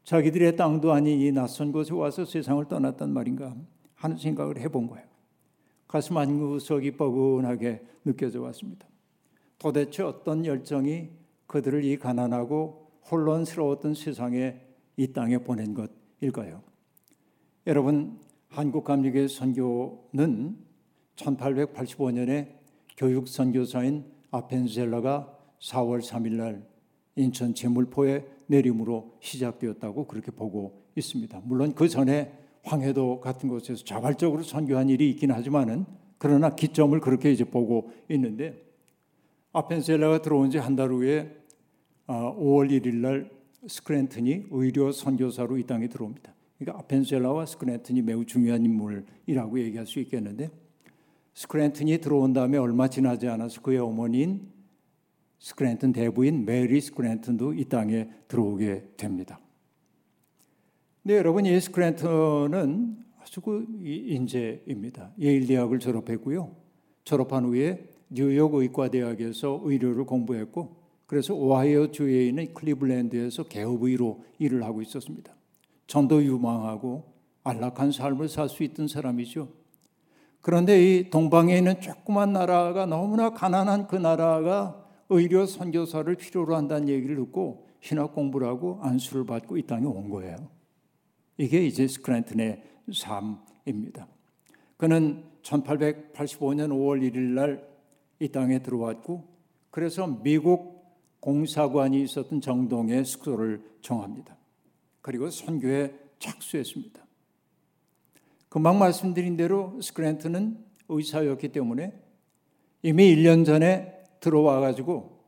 자기들의 0.04 0.56
땅도 0.56 0.92
아닌 0.92 1.20
이 1.20 1.32
낯선 1.32 1.72
곳에 1.72 1.94
와서 1.94 2.24
세상을 2.24 2.64
떠났단 2.66 3.10
말인가 3.10 3.56
하는 3.94 4.16
생각을 4.16 4.60
해본 4.60 4.86
거예요. 4.86 5.06
가슴 5.88 6.18
한 6.18 6.38
구석이 6.38 6.92
뻐근하게 6.92 7.82
느껴져 8.04 8.42
왔습니다. 8.42 8.86
도대체 9.58 10.02
어떤 10.02 10.44
열정이 10.44 11.08
그들을 11.46 11.84
이 11.84 11.96
가난하고 11.96 12.90
혼란스러웠던 13.10 13.94
세상에 13.94 14.60
이 14.96 15.12
땅에 15.12 15.38
보낸 15.38 15.74
것일까요? 15.74 16.62
여러분 17.66 18.18
한국 18.48 18.84
감리교회 18.84 19.28
선교는 19.28 20.58
1885년에 21.16 22.48
교육 22.96 23.26
선교사인 23.28 24.04
아펜젤라가 24.30 25.38
4월 25.60 26.02
3일 26.02 26.32
날 26.34 26.73
인천 27.16 27.54
제물포에 27.54 28.24
내림으로 28.46 29.16
시작되었다고 29.20 30.06
그렇게 30.06 30.30
보고 30.30 30.82
있습니다. 30.96 31.42
물론 31.44 31.74
그 31.74 31.88
전에 31.88 32.32
황해도 32.62 33.20
같은 33.20 33.48
곳에서 33.48 33.84
자발적으로 33.84 34.42
선교한 34.42 34.88
일이 34.88 35.10
있긴 35.10 35.30
하지만은 35.30 35.84
그러나 36.18 36.54
기점을 36.54 36.98
그렇게 37.00 37.30
이제 37.30 37.44
보고 37.44 37.90
있는데 38.08 38.62
아펜셀라가 39.52 40.22
들어온 40.22 40.50
지 40.50 40.58
한 40.58 40.74
달 40.76 40.90
후에 40.90 41.36
5월 42.06 42.66
아, 42.66 42.68
1일 42.68 42.94
날 42.96 43.30
스크랜튼이 43.66 44.46
의료 44.50 44.92
선교사로 44.92 45.58
이 45.58 45.64
땅에 45.64 45.88
들어옵니다. 45.88 46.34
그러니까 46.58 46.80
아펜젤러와 46.80 47.46
스크랜튼이 47.46 48.02
매우 48.02 48.24
중요한 48.24 48.64
인물이라고 48.64 49.60
얘기할 49.60 49.86
수 49.86 50.00
있겠는데 50.00 50.50
스크랜튼이 51.34 51.98
들어온 51.98 52.32
다음에 52.32 52.58
얼마 52.58 52.88
지나지 52.88 53.28
않아서 53.28 53.60
그의 53.60 53.78
어머니인 53.78 54.48
스크랜튼 55.44 55.92
대부인 55.92 56.46
메리 56.46 56.80
스크랜튼도 56.80 57.52
이 57.52 57.66
땅에 57.66 58.08
들어오게 58.28 58.92
됩니다. 58.96 59.38
네, 61.02 61.18
여러분 61.18 61.44
이 61.44 61.60
스크랜턴은 61.60 62.96
아주 63.20 63.42
그 63.42 63.66
인재입니다. 63.82 65.12
예일 65.20 65.46
대학을 65.46 65.80
졸업했고요. 65.80 66.56
졸업한 67.04 67.44
후에 67.44 67.90
뉴욕 68.08 68.54
의과대학에서 68.54 69.60
의료를 69.64 70.06
공부했고 70.06 70.76
그래서 71.04 71.34
오하이오 71.34 71.90
주에 71.90 72.26
있는 72.26 72.54
클리블랜드에서 72.54 73.42
개업의로 73.42 74.24
일을 74.38 74.62
하고 74.64 74.80
있었습니다. 74.80 75.34
전도 75.86 76.24
유망하고 76.24 77.12
안락한 77.44 77.92
삶을 77.92 78.30
살 78.30 78.48
수 78.48 78.62
있던 78.62 78.88
사람이죠. 78.88 79.48
그런데 80.40 80.82
이 80.82 81.10
동방에 81.10 81.58
있는 81.58 81.82
조그만 81.82 82.32
나라가 82.32 82.86
너무나 82.86 83.28
가난한 83.28 83.88
그 83.88 83.96
나라가 83.96 84.83
의료 85.08 85.46
선교사를 85.46 86.14
필요로 86.14 86.56
한다는 86.56 86.88
얘기를 86.88 87.16
듣고 87.16 87.68
신학 87.80 88.14
공부를 88.14 88.46
하고 88.46 88.78
안수를 88.82 89.26
받고 89.26 89.58
이 89.58 89.62
땅에 89.62 89.86
온 89.86 90.08
거예요. 90.08 90.36
이게 91.36 91.64
이제 91.66 91.86
스크랜튼의 91.86 92.62
삶입니다. 92.92 94.08
그는 94.76 95.24
1885년 95.42 96.70
5월 96.70 97.00
1일 97.02 97.18
날 97.18 97.74
이 98.20 98.28
땅에 98.28 98.60
들어왔고 98.60 99.24
그래서 99.70 100.06
미국 100.06 100.82
공사관이 101.20 102.02
있었던 102.02 102.40
정동에 102.40 103.02
숙소를 103.02 103.62
정합니다. 103.80 104.36
그리고 105.00 105.30
선교에 105.30 105.94
착수했습니다. 106.18 107.04
금방 108.48 108.78
말씀드린 108.78 109.36
대로 109.36 109.80
스크랜트는 109.80 110.64
의사였기 110.88 111.48
때문에 111.48 111.92
이미 112.82 113.14
1년 113.14 113.44
전에 113.44 114.03
들어와 114.24 114.60
가지고 114.60 115.18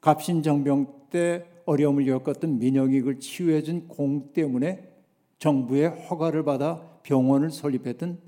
갑신정병 0.00 1.08
때 1.10 1.44
어려움을 1.66 2.04
겪었던 2.06 2.58
민영익을 2.58 3.20
치유해 3.20 3.62
준 3.62 3.86
공 3.88 4.32
때문에 4.32 4.90
정부의 5.38 5.88
허가를 5.88 6.42
받아 6.44 6.98
병원을 7.02 7.50
설립했던 7.50 8.18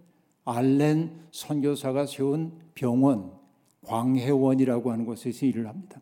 알렌 0.44 1.20
선교사가 1.32 2.06
세운 2.06 2.52
병원 2.74 3.32
광해원이라고 3.84 4.92
하는 4.92 5.06
곳에서 5.06 5.46
일을 5.46 5.66
합니다. 5.66 6.00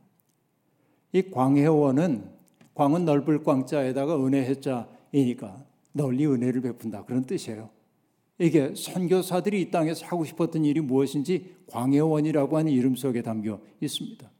이 1.12 1.22
광해원은 1.30 2.30
광은 2.74 3.04
넓을 3.04 3.44
광자에다가 3.44 4.24
은혜 4.26 4.44
해자이니까 4.44 5.64
널리 5.92 6.26
은혜를 6.26 6.60
베푼다 6.62 7.04
그런 7.04 7.24
뜻이에요. 7.24 7.70
이게 8.38 8.74
선교사들이 8.74 9.60
이 9.60 9.70
땅에서 9.70 10.06
하고 10.06 10.24
싶었던 10.24 10.64
일이 10.64 10.80
무엇인지 10.80 11.54
광해원이라고 11.66 12.56
하는 12.56 12.72
이름 12.72 12.96
속에 12.96 13.22
담겨 13.22 13.60
있습니다. 13.80 14.30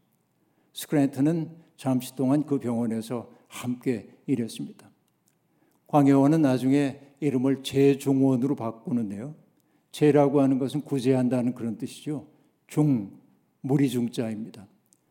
스크랜트는 0.72 1.50
잠시 1.76 2.14
동안 2.16 2.44
그 2.44 2.58
병원에서 2.58 3.30
함께 3.46 4.08
일했습니다. 4.26 4.90
광해원은 5.86 6.42
나중에 6.42 7.00
이름을 7.20 7.62
재중원으로 7.62 8.56
바꾸는데요. 8.56 9.34
재라고 9.92 10.40
하는 10.40 10.58
것은 10.58 10.80
구제한다는 10.80 11.54
그런 11.54 11.78
뜻이죠. 11.78 12.26
중, 12.66 13.12
무리 13.60 13.88
중자입니다. 13.88 14.66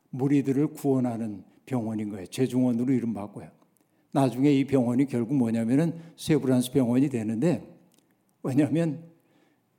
무리들을 0.10 0.68
구원하는 0.68 1.44
병원인 1.66 2.10
거예요. 2.10 2.26
재중원으로 2.28 2.92
이름 2.92 3.14
바꿔요. 3.14 3.50
나중에 4.12 4.52
이 4.52 4.66
병원이 4.66 5.06
결국 5.06 5.36
뭐냐면은 5.36 5.98
세브란스 6.18 6.72
병원이 6.74 7.10
되는데 7.10 7.73
왜냐하면 8.44 9.04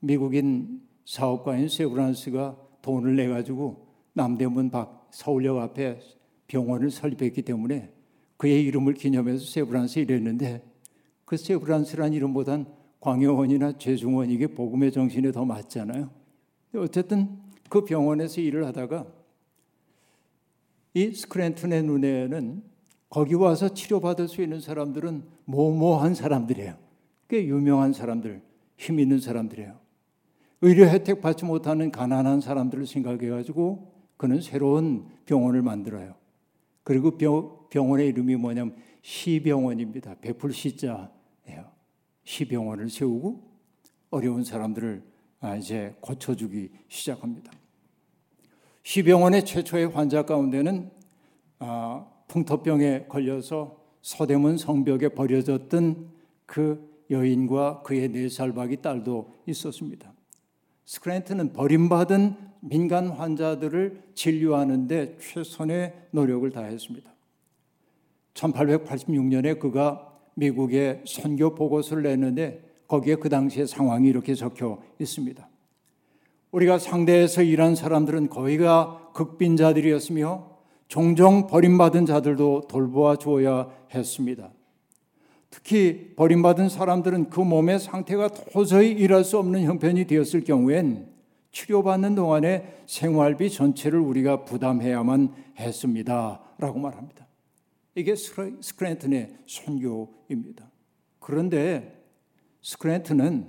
미국인 0.00 0.82
사업가인 1.04 1.68
세브란스가 1.68 2.56
돈을 2.82 3.16
내 3.16 3.28
가지고 3.28 3.86
남대문 4.14 4.70
밖 4.70 5.08
서울역 5.10 5.58
앞에 5.58 6.00
병원을 6.46 6.90
설립했기 6.90 7.42
때문에 7.42 7.92
그의 8.36 8.64
이름을 8.64 8.94
기념해서 8.94 9.44
세브란스 9.44 10.00
이랬는데 10.00 10.62
그 11.24 11.36
세브란스란 11.36 12.12
이름보단 12.12 12.66
광여원이나 13.00 13.78
재중원 13.78 14.30
이게 14.30 14.46
복음의 14.46 14.92
정신에 14.92 15.30
더 15.30 15.44
맞잖아요. 15.44 16.10
어쨌든 16.76 17.38
그 17.68 17.84
병원에서 17.84 18.40
일을 18.40 18.64
하다가 18.66 19.06
이 20.94 21.12
스크랜튼의 21.12 21.82
눈에는 21.82 22.62
거기 23.08 23.34
와서 23.34 23.68
치료받을 23.68 24.28
수 24.28 24.42
있는 24.42 24.60
사람들은 24.60 25.24
모모한 25.44 26.14
사람들이에요. 26.14 26.76
꽤 27.28 27.46
유명한 27.46 27.92
사람들, 27.92 28.42
힘 28.76 28.98
있는 28.98 29.20
사람들이에요. 29.20 29.78
의료 30.62 30.86
혜택 30.86 31.20
받지 31.20 31.44
못하는 31.44 31.90
가난한 31.90 32.40
사람들을 32.40 32.86
생각해 32.86 33.28
가지고 33.28 33.92
그는 34.16 34.40
새로운 34.40 35.06
병원을 35.26 35.62
만들어요. 35.62 36.14
그리고 36.82 37.18
병 37.68 37.90
원의 37.90 38.08
이름이 38.08 38.36
뭐냐면 38.36 38.76
시병원입니다. 39.02 40.16
베풀 40.20 40.52
시자 40.52 41.10
시병원을 42.24 42.90
세우고 42.90 43.42
어려운 44.10 44.44
사람들을 44.44 45.02
아, 45.40 45.56
이제 45.56 45.94
고쳐주기 46.00 46.70
시작합니다. 46.88 47.52
시병원의 48.82 49.44
최초의 49.44 49.88
환자 49.88 50.24
가운데는 50.24 50.90
아, 51.58 52.06
풍토병에 52.28 53.06
걸려서 53.08 53.78
서대문 54.00 54.56
성벽에 54.56 55.10
버려졌던 55.10 56.10
그 56.46 56.93
여인과 57.10 57.82
그의 57.82 58.08
네 58.08 58.28
살박이 58.28 58.82
딸도 58.82 59.32
있었습니다. 59.46 60.12
스크랜트는 60.84 61.52
버림받은 61.52 62.36
민간 62.60 63.08
환자들을 63.08 64.02
진료하는데 64.14 65.18
최선의 65.20 65.94
노력을 66.10 66.48
다했습니다. 66.50 67.12
1886년에 68.34 69.58
그가 69.58 70.12
미국에 70.34 71.02
선교 71.06 71.54
보고서를 71.54 72.02
냈는데 72.04 72.62
거기에 72.88 73.16
그 73.16 73.28
당시의 73.28 73.66
상황이 73.66 74.08
이렇게 74.08 74.34
적혀 74.34 74.82
있습니다. 74.98 75.48
우리가 76.50 76.78
상대에서 76.78 77.42
일한 77.42 77.74
사람들은 77.74 78.28
거의가 78.28 79.10
극빈자들이었으며 79.14 80.54
종종 80.88 81.46
버림받은 81.46 82.06
자들도 82.06 82.68
돌보아 82.68 83.16
주어야 83.16 83.68
했습니다. 83.92 84.52
특히 85.54 86.14
버림받은 86.16 86.68
사람들은 86.68 87.30
그 87.30 87.38
몸의 87.38 87.78
상태가 87.78 88.26
도저히 88.28 88.90
일할 88.90 89.22
수 89.22 89.38
없는 89.38 89.62
형편이 89.62 90.06
되었을 90.06 90.42
경우엔 90.42 91.06
치료받는 91.52 92.16
동안에 92.16 92.82
생활비 92.86 93.48
전체를 93.48 94.00
우리가 94.00 94.44
부담해야만 94.46 95.32
했습니다. 95.60 96.40
라고 96.58 96.80
말합니다. 96.80 97.28
이게 97.94 98.16
스크랜튼의 98.16 99.36
선교입니다. 99.46 100.68
그런데 101.20 102.04
스크랜튼은 102.60 103.46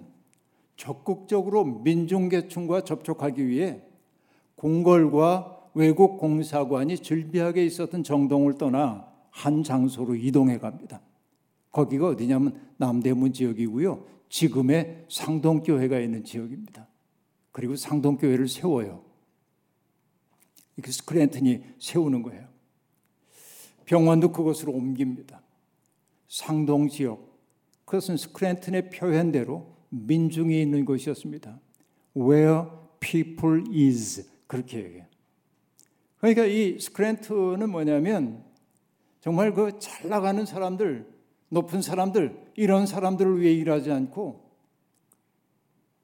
적극적으로 0.78 1.64
민중계층과 1.64 2.82
접촉하기 2.82 3.48
위해 3.48 3.82
궁궐과 4.58 5.70
외국 5.74 6.20
공사관이 6.20 7.00
즐비하게 7.00 7.66
있었던 7.66 8.04
정동을 8.04 8.60
떠나 8.60 9.08
한 9.32 9.64
장소로 9.64 10.14
이동해 10.14 10.60
갑니다. 10.60 11.02
거기가 11.76 12.08
어디냐면 12.08 12.58
남대문 12.78 13.34
지역이고요. 13.34 14.08
지금의 14.30 15.08
상동교회가 15.10 16.00
있는 16.00 16.24
지역입니다. 16.24 16.88
그리고 17.52 17.76
상동교회를 17.76 18.48
세워요. 18.48 19.04
이게 20.78 20.90
스크랜튼이 20.90 21.64
세우는 21.78 22.22
거예요. 22.24 22.48
병원도 23.84 24.32
그곳으로 24.32 24.72
옮깁니다. 24.72 25.42
상동 26.30 26.88
지역. 26.88 27.38
그것은 27.84 28.16
스크랜튼의 28.16 28.90
표현대로 28.90 29.76
민중이 29.90 30.62
있는 30.62 30.86
곳이었습니다. 30.86 31.60
Where 32.16 32.68
people 33.02 33.66
is. 33.74 34.30
그렇게 34.48 34.78
얘기해요. 34.78 35.06
그러니까 36.20 36.46
이 36.46 36.80
스크랜트는 36.80 37.70
뭐냐면 37.70 38.46
정말 39.20 39.54
그 39.54 39.78
잘 39.78 40.08
나가는 40.08 40.46
사람들, 40.46 41.15
높은 41.50 41.82
사람들, 41.82 42.52
이런 42.56 42.86
사람들을 42.86 43.40
위해 43.40 43.54
일하지 43.54 43.92
않고 43.92 44.46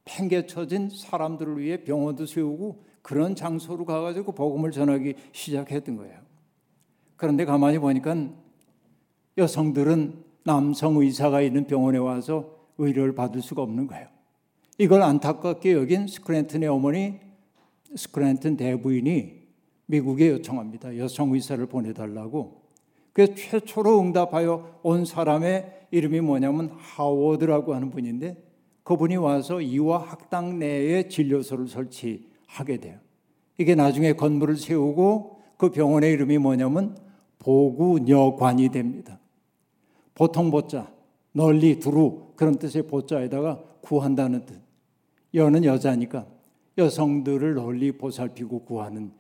팽개쳐진 0.06 0.90
사람들을 0.90 1.60
위해 1.60 1.84
병원도 1.84 2.26
세우고 2.26 2.84
그런 3.02 3.36
장소로 3.36 3.86
가가지고 3.86 4.34
복음을 4.34 4.72
전하기 4.72 5.16
시작했던 5.32 5.98
거예요. 5.98 6.20
그런데 7.16 7.46
가만히 7.46 7.80
보니까 7.80 8.30
여성들은 9.38 10.24
남성 10.44 10.98
의사가 10.98 11.42
있는 11.42 11.66
병원에 11.66 11.98
와서 11.98 12.56
의료를 12.78 13.14
받을 13.14 13.42
수가 13.42 13.62
없는 13.62 13.88
거예요. 13.88 14.08
이걸 14.78 15.04
안타깝게 15.04 15.74
여긴 15.74 16.08
스크랜튼의 16.08 16.68
어머니 16.68 17.20
스크랜튼 17.96 18.58
대부인이 18.58 19.42
미국에 19.86 20.30
요청합니다. 20.30 20.98
여성 20.98 21.34
의사를 21.34 21.64
보내달라고. 21.66 22.61
그 23.14 23.36
최초로 23.36 24.00
응답하여 24.00 24.80
온 24.84 25.06
사람의 25.06 25.88
이름이 25.92 26.22
뭐냐면 26.22 26.72
하워드라고 26.78 27.74
하는 27.74 27.90
분인데 27.90 28.42
그분이 28.84 29.18
와서 29.18 29.62
이화 29.62 29.98
학당 29.98 30.60
내에 30.60 31.08
진료소를 31.08 31.68
설치하게 31.68 32.78
돼요. 32.78 33.00
이게 33.58 33.76
나중에 33.76 34.14
건물을 34.14 34.58
세우고 34.58 35.42
그 35.58 35.70
병원의 35.72 36.12
이름이 36.14 36.38
뭐냐면 36.40 36.98
보구녀관이 37.40 38.70
됩니다. 38.70 39.20
보통 40.16 40.52
보자, 40.52 40.92
널리 41.32 41.80
두루 41.80 42.34
그런 42.36 42.58
뜻의 42.58 42.88
보자에다가 42.88 43.64
구한다는 43.82 44.46
뜻. 44.46 44.60
여는 45.34 45.64
여자니까 45.64 46.26
여성들을 46.78 47.56
널리 47.56 47.92
보살피고 47.92 48.66
구하는 48.66 49.12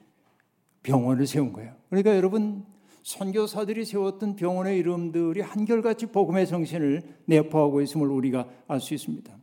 병원을 0.83 1.27
세운 1.27 1.53
거예요. 1.53 1.73
그러니까 1.89 2.15
여러분 2.15 2.65
선교사들이 3.03 3.85
세웠던 3.85 4.35
병원의 4.35 4.77
이름들이 4.79 5.41
한결같이 5.41 6.07
복음의 6.07 6.47
정신을 6.47 7.01
내포하고 7.25 7.81
있음을 7.81 8.07
우리가 8.07 8.47
알 8.67 8.79
수 8.79 8.93
있습니다. 8.93 9.35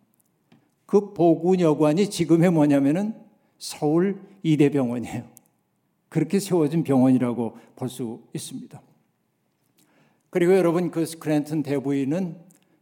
그 0.87 1.12
보군 1.12 1.61
여관이 1.61 2.09
지금의 2.09 2.51
뭐냐면은 2.51 3.14
서울 3.59 4.21
이대병원이에요. 4.42 5.25
그렇게 6.09 6.38
세워진 6.38 6.85
병원이라고 6.85 7.59
볼 7.77 7.88
수 7.88 8.23
있습니다. 8.33 8.81
그리고 10.31 10.57
여러분 10.57 10.90
그 10.90 11.05
스크랜튼 11.05 11.62
대부인은 11.62 12.37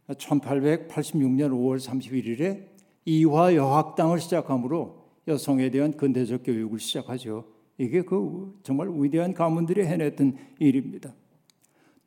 1886년 0.09 1.51
5월 1.51 1.79
31일에 1.79 2.67
이화 3.05 3.55
여학당을 3.55 4.19
시작함으로 4.19 5.07
여성에 5.27 5.69
대한 5.69 5.95
근대적 5.97 6.43
교육을 6.43 6.79
시작하죠. 6.79 7.45
이게 7.77 8.01
그 8.01 8.59
정말 8.63 8.89
위대한 8.91 9.33
가문들이 9.33 9.85
해냈던 9.85 10.37
일입니다. 10.59 11.13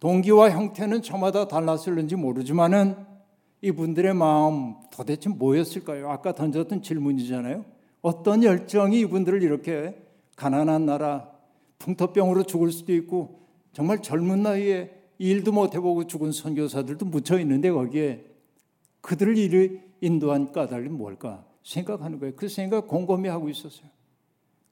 동기와 0.01 0.51
형태는 0.51 1.03
저마다 1.03 1.47
달랐을는지 1.47 2.17
모르지만은 2.17 2.97
이분들의 3.63 4.15
마음 4.15 4.77
도대체 4.91 5.29
뭐였을까요? 5.29 6.11
아까 6.11 6.33
던졌던 6.35 6.83
질문이잖아요. 6.83 7.65
어떤 8.01 8.43
열정이 8.43 8.99
이분들을 9.01 9.43
이렇게 9.43 10.03
가난한 10.37 10.87
나라 10.87 11.31
풍토병으로 11.79 12.45
죽을 12.45 12.73
수도 12.73 12.95
있고 12.95 13.41
정말 13.73 14.01
젊은 14.01 14.43
나이에 14.43 14.91
일도 15.19 15.53
못 15.53 15.75
해보고 15.75 16.07
죽은 16.07 16.33
선교사들도 16.33 17.05
묻혀 17.07 17.39
있는데 17.41 17.71
거기에 17.71 18.25
그들을 19.03 19.37
일을 19.37 19.83
인도한 20.01 20.51
까닭이 20.51 20.89
뭘까 20.89 21.45
생각하는 21.63 22.19
거예요. 22.19 22.35
그 22.37 22.49
생각 22.49 22.89
곰곰이 22.89 23.29
하고 23.29 23.51
있었어요. 23.51 23.89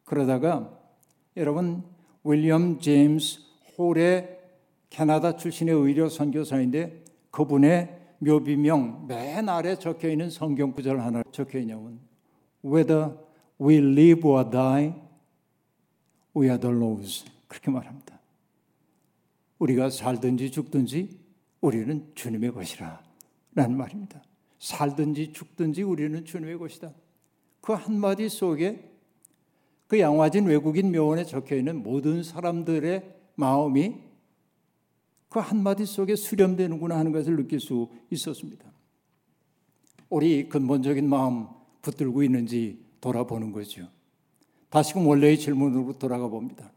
그러다가 0.05 0.78
여러분 1.37 1.83
윌리엄 2.25 2.81
제임스 2.81 3.41
홀의 3.77 4.39
캐나다 4.91 5.37
출신의 5.37 5.75
의료 5.75 6.09
선교사인데 6.09 7.05
그분의 7.31 7.97
묘비명 8.19 9.07
맨 9.07 9.49
아래 9.49 9.77
적혀 9.77 10.09
있는 10.11 10.31
성경 10.31 10.73
구절 10.73 11.01
하나 11.01 11.23
적혀 11.31 11.59
있냐면 11.61 12.01
Whether 12.65 13.17
we 13.61 13.77
live 13.77 14.29
or 14.29 14.51
die, 14.51 14.95
we 16.37 16.47
are 16.47 16.59
the 16.59 16.75
Lord's 16.75 17.25
그렇게 17.47 17.71
말합니다. 17.71 18.19
우리가 19.59 19.91
살든지 19.91 20.51
죽든지 20.51 21.19
우리는 21.61 22.11
주님의 22.15 22.53
것이라 22.53 23.01
라는 23.55 23.77
말입니다. 23.77 24.23
살든지 24.59 25.33
죽든지 25.33 25.83
우리는 25.83 26.25
주님의 26.25 26.59
것이다. 26.59 26.93
그 27.61 27.73
한마디 27.73 28.29
속에 28.29 28.89
그 29.89 29.99
양화진 29.99 30.45
외국인 30.45 30.93
묘원에 30.93 31.25
적혀 31.25 31.57
있는 31.57 31.83
모든 31.83 32.23
사람들의 32.23 33.17
마음이 33.35 33.97
그 35.31 35.41
한마디 35.41 35.87
속에 35.87 36.15
수렴되는구나 36.15 36.97
하는 36.97 37.11
것을 37.11 37.37
느낄 37.37 37.59
수 37.59 37.89
있었습니다. 38.11 38.71
우리 40.11 40.49
근본적인 40.49 41.09
마음 41.09 41.49
붙들고 41.83 42.23
있는지 42.23 42.85
돌아보는 43.01 43.51
거죠. 43.53 43.89
다시금 44.71 45.07
원래의 45.07 45.39
질문으로 45.39 45.99
돌아가 45.99 46.29
봅니다. 46.29 46.71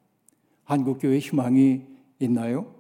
한국교회 0.64 1.20
희망이 1.20 1.82
있나요? 2.20 2.74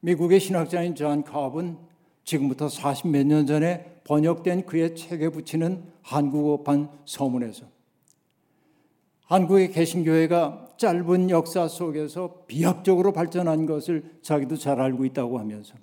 미국의 0.00 0.40
신학자인 0.40 0.96
존 0.96 1.22
캅은 1.22 1.76
지금부터 2.24 2.68
40 2.68 3.08
몇 3.08 3.24
년 3.26 3.46
전에 3.46 4.00
번역된 4.04 4.66
그의 4.66 4.96
책에 4.96 5.28
붙이는 5.28 5.84
한국어판 6.02 6.90
서문에서 7.04 7.66
한국의 9.32 9.70
개신교회가 9.70 10.74
짧은 10.76 11.30
역사 11.30 11.66
속에서 11.66 12.44
비약적으로 12.46 13.14
발전한 13.14 13.64
것을 13.64 14.04
자기도 14.20 14.56
잘 14.56 14.78
알고 14.78 15.06
있다고 15.06 15.38
하면서 15.38 15.74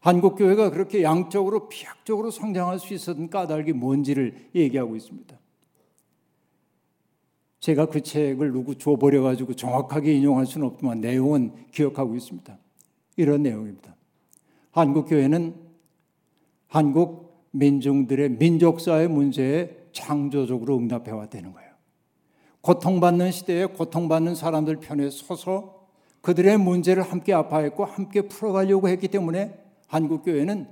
한국 0.00 0.34
교회가 0.34 0.70
그렇게 0.70 1.04
양적으로 1.04 1.68
비약적으로 1.68 2.32
성장할 2.32 2.80
수 2.80 2.92
있었던 2.92 3.30
까닭이 3.30 3.74
뭔지를 3.74 4.48
얘기하고 4.56 4.96
있습니다. 4.96 5.38
제가 7.60 7.86
그 7.86 8.02
책을 8.02 8.50
누구 8.50 8.76
줘버려 8.76 9.22
가지고 9.22 9.54
정확하게 9.54 10.12
인용할 10.14 10.44
수는 10.44 10.66
없지만 10.66 11.00
내용은 11.00 11.52
기억하고 11.70 12.16
있습니다. 12.16 12.58
이런 13.16 13.44
내용입니다. 13.44 13.94
한국 14.72 15.04
교회는 15.04 15.54
한국 16.66 17.46
민중들의 17.52 18.30
민족사의 18.30 19.06
문제에 19.06 19.76
창조적으로 19.92 20.76
응답해 20.76 21.12
왔다는 21.12 21.52
거예요. 21.52 21.63
고통받는 22.64 23.30
시대에 23.30 23.66
고통받는 23.66 24.34
사람들 24.34 24.76
편에 24.76 25.10
서서 25.10 25.84
그들의 26.22 26.56
문제를 26.56 27.02
함께 27.02 27.34
아파했고 27.34 27.84
함께 27.84 28.22
풀어가려고 28.22 28.88
했기 28.88 29.06
때문에 29.06 29.54
한국 29.86 30.24
교회는 30.24 30.66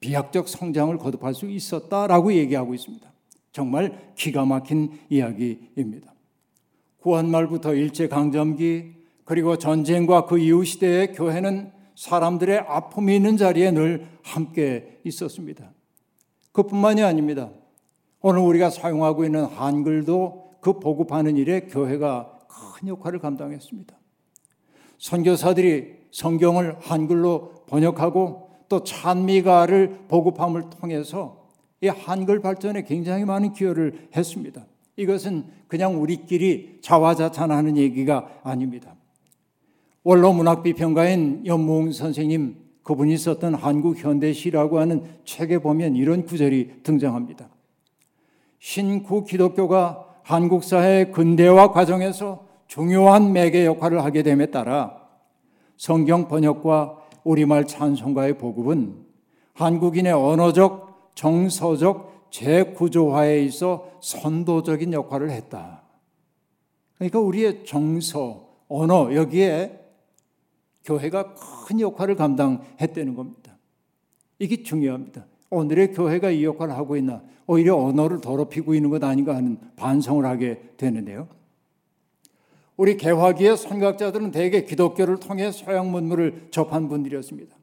비약적 0.00 0.48
성장을 0.48 0.96
거듭할 0.96 1.34
수 1.34 1.50
있었다라고 1.50 2.32
얘기하고 2.32 2.72
있습니다. 2.72 3.06
정말 3.52 4.12
기가 4.14 4.46
막힌 4.46 4.98
이야기입니다. 5.10 6.14
구한 7.02 7.30
말부터 7.30 7.74
일제 7.74 8.08
강점기 8.08 8.94
그리고 9.26 9.58
전쟁과 9.58 10.24
그 10.24 10.38
이후 10.38 10.64
시대의 10.64 11.12
교회는 11.12 11.70
사람들의 11.96 12.60
아픔이 12.60 13.14
있는 13.14 13.36
자리에 13.36 13.72
늘 13.72 14.08
함께 14.22 15.00
있었습니다. 15.04 15.70
그뿐만이 16.52 17.02
아닙니다. 17.02 17.50
오늘 18.22 18.40
우리가 18.40 18.70
사용하고 18.70 19.26
있는 19.26 19.44
한글도 19.44 20.45
그 20.66 20.80
보급하는 20.80 21.36
일에 21.36 21.60
교회가 21.60 22.38
큰 22.48 22.88
역할을 22.88 23.20
감당했습니다. 23.20 23.96
선교사들이 24.98 25.94
성경을 26.10 26.76
한글로 26.80 27.66
번역하고 27.68 28.50
또 28.68 28.82
찬미가를 28.82 30.06
보급함을 30.08 30.70
통해서 30.70 31.46
이 31.80 31.86
한글 31.86 32.40
발전에 32.40 32.82
굉장히 32.82 33.24
많은 33.24 33.52
기여를 33.52 34.08
했습니다. 34.16 34.66
이것은 34.96 35.44
그냥 35.68 36.02
우리끼리 36.02 36.78
자화자찬하는 36.82 37.76
얘기가 37.76 38.40
아닙니다. 38.42 38.96
원로 40.02 40.32
문학 40.32 40.64
비평가인 40.64 41.46
연봉 41.46 41.92
선생님 41.92 42.56
그분이 42.82 43.16
썼던 43.18 43.54
한국 43.54 43.98
현대시라고 43.98 44.80
하는 44.80 45.04
책에 45.24 45.58
보면 45.58 45.94
이런 45.94 46.24
구절이 46.24 46.82
등장합니다. 46.82 47.50
신구 48.58 49.22
기독교가 49.22 50.05
한국 50.26 50.64
사회의 50.64 51.12
근대화 51.12 51.70
과정에서 51.70 52.48
중요한 52.66 53.32
매개 53.32 53.64
역할을 53.64 54.02
하게 54.02 54.24
됨에 54.24 54.46
따라 54.46 55.06
성경 55.76 56.26
번역과 56.26 56.98
우리말 57.22 57.68
찬송가의 57.68 58.36
보급은 58.36 59.06
한국인의 59.52 60.12
언어적, 60.12 61.12
정서적 61.14 62.26
재구조화에 62.32 63.44
있어 63.44 63.88
선도적인 64.02 64.94
역할을 64.94 65.30
했다. 65.30 65.84
그러니까 66.96 67.20
우리의 67.20 67.64
정서, 67.64 68.48
언어 68.66 69.14
여기에 69.14 69.78
교회가 70.82 71.34
큰 71.68 71.78
역할을 71.78 72.16
감당했다는 72.16 73.14
겁니다. 73.14 73.56
이게 74.40 74.64
중요합니다. 74.64 75.24
오늘의 75.50 75.92
교회가 75.92 76.30
이 76.30 76.44
역할을 76.44 76.74
하고 76.74 76.96
있나 76.96 77.22
오히려 77.46 77.76
언어를 77.76 78.20
더럽히고 78.20 78.74
있는 78.74 78.90
것 78.90 79.02
아닌가 79.04 79.34
하는 79.34 79.58
반성을 79.76 80.24
하게 80.24 80.60
되는데요. 80.76 81.28
우리 82.76 82.96
개화기의 82.96 83.56
선각자들은 83.56 84.32
대개 84.32 84.64
기독교를 84.64 85.18
통해 85.18 85.50
서양 85.50 85.90
문물을 85.90 86.48
접한 86.50 86.88
분들이었습니다. 86.88 87.56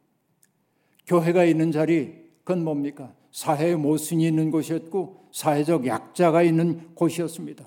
교회가 1.05 1.43
있는 1.43 1.71
자리 1.71 2.23
그건 2.43 2.63
뭡니까? 2.63 3.13
사회의 3.31 3.75
모순이 3.75 4.27
있는 4.27 4.51
곳이었고 4.51 5.27
사회적 5.31 5.85
약자가 5.85 6.43
있는 6.43 6.89
곳이었습니다. 6.95 7.65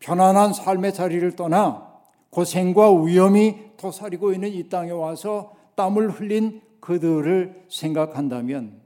편안한 0.00 0.52
삶의 0.52 0.94
자리를 0.94 1.36
떠나 1.36 1.88
고생과 2.30 3.02
위험이 3.02 3.56
도사리고 3.76 4.32
있는 4.32 4.50
이 4.52 4.68
땅에 4.68 4.90
와서 4.90 5.54
땀을 5.74 6.10
흘린 6.10 6.60
그들을 6.80 7.64
생각한다면 7.68 8.80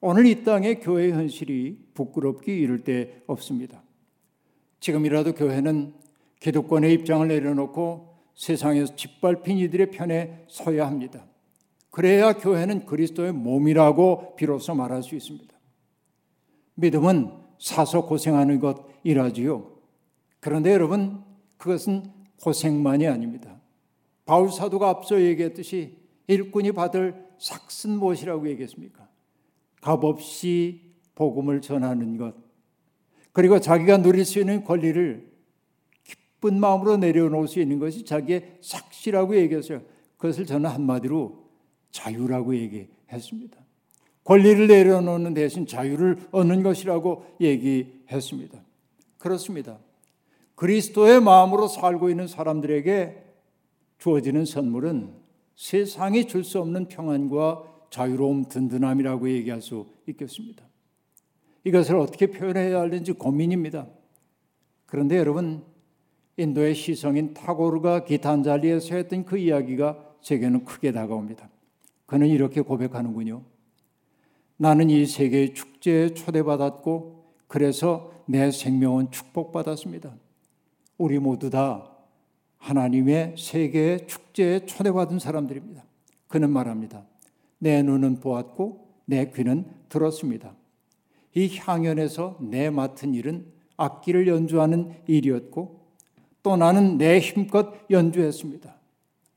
오늘 0.00 0.26
이 0.26 0.44
땅의 0.44 0.80
교회 0.80 1.10
현실이 1.10 1.78
부끄럽기 1.94 2.56
이를 2.56 2.84
데 2.84 3.22
없습니다. 3.26 3.82
지금이라도 4.80 5.34
교회는 5.34 5.94
기득권의 6.40 6.92
입장을 6.94 7.26
내려놓고 7.26 8.16
세상에서 8.36 8.94
짓밟힌 8.94 9.58
이들의 9.58 9.90
편에 9.90 10.44
서야 10.48 10.86
합니다. 10.86 11.26
그래야 11.90 12.34
교회는 12.34 12.86
그리스도의 12.86 13.32
몸이라고 13.32 14.36
비로소 14.36 14.74
말할 14.74 15.02
수 15.02 15.16
있습니다. 15.16 15.52
믿음은 16.74 17.32
사서 17.58 18.06
고생하는 18.06 18.60
것이라지요. 18.60 19.78
그런데 20.38 20.72
여러분, 20.72 21.24
그것은 21.56 22.04
고생만이 22.40 23.08
아닙니다. 23.08 23.60
바울 24.24 24.52
사도가 24.52 24.88
앞서 24.88 25.20
얘기했듯이 25.20 25.96
일꾼이 26.28 26.70
받을 26.70 27.26
삭슨 27.38 27.98
무엇이라고 27.98 28.48
얘기했습니까? 28.50 29.07
값없이 29.80 30.92
복음을 31.14 31.60
전하는 31.60 32.16
것. 32.16 32.34
그리고 33.32 33.60
자기가 33.60 33.98
누릴 33.98 34.24
수 34.24 34.38
있는 34.40 34.64
권리를 34.64 35.30
기쁜 36.04 36.60
마음으로 36.60 36.96
내려놓을 36.96 37.48
수 37.48 37.60
있는 37.60 37.78
것이 37.78 38.04
자기의 38.04 38.58
삭시라고 38.60 39.36
얘기했어요. 39.36 39.82
그것을 40.16 40.46
저는 40.46 40.70
한마디로 40.70 41.48
자유라고 41.90 42.56
얘기했습니다. 42.56 43.58
권리를 44.24 44.66
내려놓는 44.66 45.34
대신 45.34 45.66
자유를 45.66 46.18
얻는 46.32 46.62
것이라고 46.62 47.24
얘기했습니다. 47.40 48.62
그렇습니다. 49.18 49.78
그리스도의 50.54 51.20
마음으로 51.22 51.68
살고 51.68 52.10
있는 52.10 52.26
사람들에게 52.26 53.24
주어지는 53.98 54.44
선물은 54.44 55.14
세상이 55.56 56.26
줄 56.26 56.44
수 56.44 56.60
없는 56.60 56.88
평안과 56.88 57.64
자유로움, 57.90 58.46
든든함이라고 58.48 59.30
얘기할 59.30 59.62
수 59.62 59.86
있겠습니다. 60.06 60.64
이것을 61.64 61.96
어떻게 61.96 62.28
표현해야 62.28 62.80
하는지 62.80 63.12
고민입니다. 63.12 63.86
그런데 64.86 65.18
여러분, 65.18 65.62
인도의 66.36 66.74
시성인 66.74 67.34
타고르가 67.34 68.04
기타 68.04 68.30
한 68.30 68.42
자리에서 68.42 68.94
했던 68.94 69.24
그 69.24 69.36
이야기가 69.36 70.14
제게는 70.20 70.64
크게 70.64 70.92
다가옵니다. 70.92 71.50
그는 72.06 72.28
이렇게 72.28 72.60
고백하는군요. 72.60 73.42
나는 74.56 74.88
이 74.90 75.04
세계의 75.04 75.54
축제에 75.54 76.14
초대받았고, 76.14 77.24
그래서 77.48 78.12
내 78.26 78.50
생명은 78.50 79.10
축복받았습니다. 79.10 80.14
우리 80.96 81.18
모두 81.18 81.50
다 81.50 81.90
하나님의 82.58 83.34
세계의 83.38 84.06
축제에 84.06 84.66
초대받은 84.66 85.18
사람들입니다. 85.18 85.84
그는 86.28 86.50
말합니다. 86.50 87.04
내 87.58 87.82
눈은 87.82 88.20
보았고 88.20 88.88
내 89.04 89.30
귀는 89.30 89.66
들었습니다. 89.88 90.54
이 91.34 91.56
향연에서 91.56 92.38
내 92.40 92.70
맡은 92.70 93.14
일은 93.14 93.46
악기를 93.76 94.26
연주하는 94.26 94.92
일이었고 95.06 95.80
또 96.42 96.56
나는 96.56 96.98
내 96.98 97.18
힘껏 97.20 97.74
연주했습니다. 97.90 98.74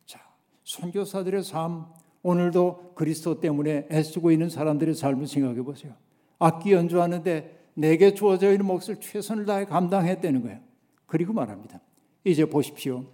자, 0.06 0.20
선교사들의 0.64 1.44
삶 1.44 1.86
오늘도 2.24 2.94
그리스도 2.96 3.40
때문에 3.40 3.88
애쓰고 3.92 4.32
있는 4.32 4.50
사람들의 4.50 4.96
삶을 4.96 5.28
생각해 5.28 5.62
보세요. 5.64 5.94
악기 6.40 6.74
연주하는데 6.74 7.60
내게 7.74 8.14
주어져 8.14 8.52
있는 8.52 8.66
몫을 8.66 9.00
최선을 9.00 9.46
다해 9.46 9.66
감당했다는 9.66 10.42
거예요. 10.44 10.60
그리고 11.06 11.34
말합니다. 11.34 11.80
이제 12.24 12.46
보십시오. 12.46 13.06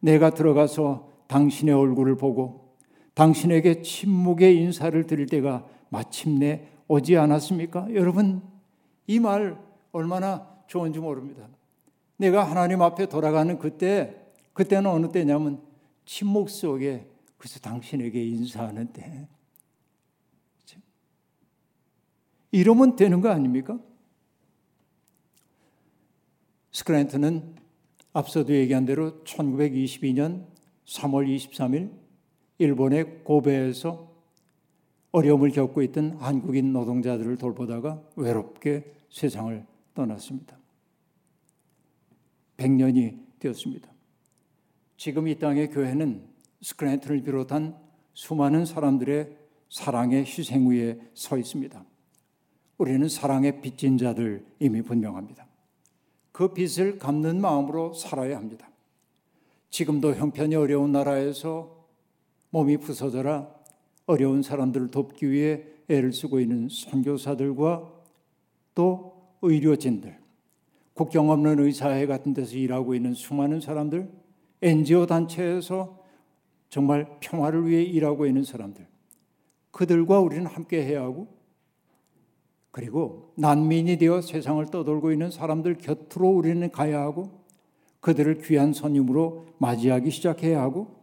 내가 0.00 0.30
들어가서 0.30 1.08
당신의 1.26 1.74
얼굴을 1.74 2.16
보고 2.16 2.71
당신에게 3.14 3.82
침묵의 3.82 4.56
인사를 4.56 5.06
드릴 5.06 5.26
때가 5.26 5.66
마침내 5.90 6.68
오지 6.88 7.16
않았습니까? 7.16 7.94
여러분, 7.94 8.42
이 9.06 9.18
말 9.18 9.58
얼마나 9.92 10.48
좋은지 10.66 10.98
모릅니다. 10.98 11.48
내가 12.16 12.44
하나님 12.44 12.80
앞에 12.82 13.06
돌아가는 13.06 13.58
그때, 13.58 14.16
그때는 14.52 14.90
어느 14.90 15.10
때냐면 15.10 15.62
침묵 16.04 16.48
속에 16.48 17.06
그래서 17.36 17.60
당신에게 17.60 18.24
인사하는 18.24 18.92
때. 18.92 19.28
이러면 22.52 22.96
되는 22.96 23.20
거 23.20 23.30
아닙니까? 23.30 23.78
스크랜트는 26.70 27.56
앞서도 28.12 28.54
얘기한 28.54 28.84
대로 28.84 29.22
1922년 29.24 30.46
3월 30.86 31.26
23일 31.34 32.01
일본의 32.62 33.24
고베에서 33.24 34.08
어려움을 35.10 35.50
겪고 35.50 35.82
있던 35.82 36.12
한국인 36.12 36.72
노동자들을 36.72 37.36
돌보다가 37.36 38.00
외롭게 38.14 38.84
세상을 39.10 39.66
떠났습니다. 39.94 40.56
100년이 42.56 43.18
되었습니다. 43.40 43.90
지금 44.96 45.26
이 45.26 45.36
땅의 45.38 45.70
교회는 45.70 46.24
스크랜트를 46.60 47.22
비롯한 47.24 47.76
수많은 48.14 48.64
사람들의 48.64 49.36
사랑의 49.68 50.20
희생 50.20 50.70
위에 50.70 51.00
서 51.14 51.36
있습니다. 51.36 51.84
우리는 52.78 53.08
사랑의 53.08 53.60
빚진 53.60 53.98
자들 53.98 54.46
이미 54.60 54.82
분명합니다. 54.82 55.48
그 56.30 56.54
빚을 56.54 57.00
갚는 57.00 57.40
마음으로 57.40 57.92
살아야 57.92 58.36
합니다. 58.36 58.70
지금도 59.70 60.14
형편이 60.14 60.54
어려운 60.54 60.92
나라에서 60.92 61.81
몸이 62.52 62.76
부서져라 62.76 63.48
어려운 64.06 64.42
사람들을 64.42 64.90
돕기 64.90 65.30
위해 65.30 65.64
애를 65.88 66.12
쓰고 66.12 66.38
있는 66.38 66.68
선교사들과 66.70 67.90
또 68.74 69.36
의료진들, 69.40 70.18
국경 70.94 71.30
없는 71.30 71.58
의사회 71.58 72.06
같은 72.06 72.34
데서 72.34 72.56
일하고 72.56 72.94
있는 72.94 73.14
수많은 73.14 73.60
사람들, 73.60 74.10
NGO 74.60 75.06
단체에서 75.06 75.98
정말 76.68 77.18
평화를 77.20 77.66
위해 77.66 77.82
일하고 77.82 78.26
있는 78.26 78.44
사람들, 78.44 78.86
그들과 79.70 80.20
우리는 80.20 80.46
함께 80.46 80.84
해야 80.84 81.02
하고 81.02 81.28
그리고 82.70 83.32
난민이 83.36 83.98
되어 83.98 84.20
세상을 84.20 84.64
떠돌고 84.66 85.12
있는 85.12 85.30
사람들 85.30 85.78
곁으로 85.78 86.28
우리는 86.28 86.70
가야 86.70 87.00
하고 87.00 87.42
그들을 88.00 88.38
귀한 88.42 88.72
손님으로 88.72 89.46
맞이하기 89.58 90.10
시작해야 90.10 90.60
하고 90.60 91.01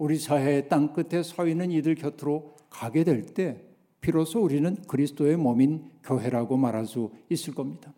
우리 0.00 0.18
사회의 0.18 0.66
땅 0.70 0.94
끝에 0.94 1.22
서 1.22 1.46
있는 1.46 1.70
이들 1.70 1.94
곁으로 1.94 2.56
가게 2.70 3.04
될 3.04 3.34
때 3.34 3.60
비로소 4.00 4.40
우리는 4.40 4.74
그리스도의 4.88 5.36
몸인 5.36 5.90
교회라고 6.02 6.56
말할 6.56 6.86
수 6.86 7.12
있을 7.28 7.54
겁니다. 7.54 7.92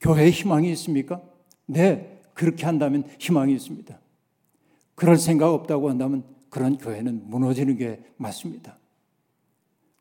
교회에 0.00 0.30
희망이 0.30 0.70
있습니까? 0.70 1.20
네, 1.66 2.22
그렇게 2.32 2.64
한다면 2.64 3.02
희망이 3.18 3.52
있습니다. 3.54 3.98
그럴 4.94 5.16
생각 5.16 5.52
없다고 5.52 5.90
한다면 5.90 6.22
그런 6.48 6.78
교회는 6.78 7.28
무너지는 7.28 7.76
게 7.76 8.00
맞습니다. 8.16 8.78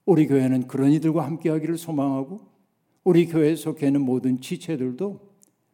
우리 0.05 0.27
교회는 0.27 0.67
그런 0.67 0.91
이들과 0.91 1.25
함께 1.25 1.49
하기를 1.49 1.79
소망하고 1.79 2.41
우리 3.03 3.25
교회에 3.25 3.55
속해 3.55 3.87
있는 3.87 4.01
모든 4.01 4.39
지체들도 4.41 5.27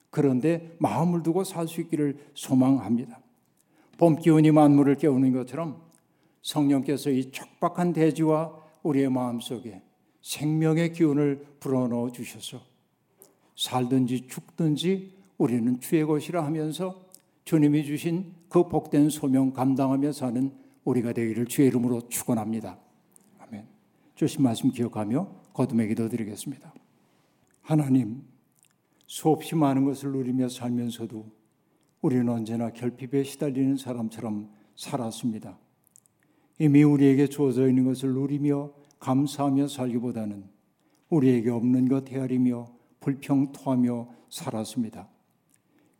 그런데 0.09 0.77
마음을 0.79 1.23
두고 1.23 1.43
살 1.43 1.67
수 1.67 1.81
있기를 1.81 2.17
소망합니다. 2.35 3.22
봄 3.97 4.15
기운이 4.15 4.51
만물을 4.51 4.95
깨우는 4.95 5.33
것처럼 5.33 5.81
성령께서 6.41 7.09
이 7.09 7.31
촉박한 7.31 7.93
대지와 7.93 8.53
우리의 8.83 9.09
마음 9.09 9.39
속에 9.39 9.81
생명의 10.21 10.93
기운을 10.93 11.45
불어넣어 11.59 12.11
주셔서 12.11 12.61
살든지 13.55 14.27
죽든지 14.27 15.13
우리는 15.37 15.79
주의 15.79 16.05
것이라 16.05 16.43
하면서 16.45 17.01
주님이 17.45 17.85
주신 17.85 18.33
그 18.49 18.67
복된 18.67 19.09
소명 19.09 19.51
감당하며 19.53 20.11
사는 20.11 20.51
우리가 20.83 21.13
되기를 21.13 21.45
주의 21.45 21.67
이름으로 21.67 22.07
축원합니다. 22.09 22.77
주신 24.15 24.43
말씀 24.43 24.69
기억하며 24.69 25.27
거듭의 25.53 25.89
기도 25.89 26.07
드리겠습니다. 26.07 26.73
하나님, 27.61 28.23
수없이 29.07 29.55
많은 29.55 29.85
것을 29.85 30.11
누리며 30.11 30.49
살면서도 30.49 31.25
우리는 32.03 32.27
언제나 32.27 32.69
결핍에 32.69 33.23
시달리는 33.23 33.77
사람처럼 33.77 34.49
살았습니다. 34.75 35.57
이미 36.59 36.83
우리에게 36.83 37.27
주어져 37.27 37.69
있는 37.69 37.85
것을 37.85 38.13
누리며 38.13 38.73
감사하며 38.99 39.69
살기보다는 39.69 40.43
우리에게 41.09 41.49
없는 41.49 41.87
것 41.87 42.11
헤아리며 42.11 42.67
불평토하며 42.99 44.09
살았습니다. 44.29 45.07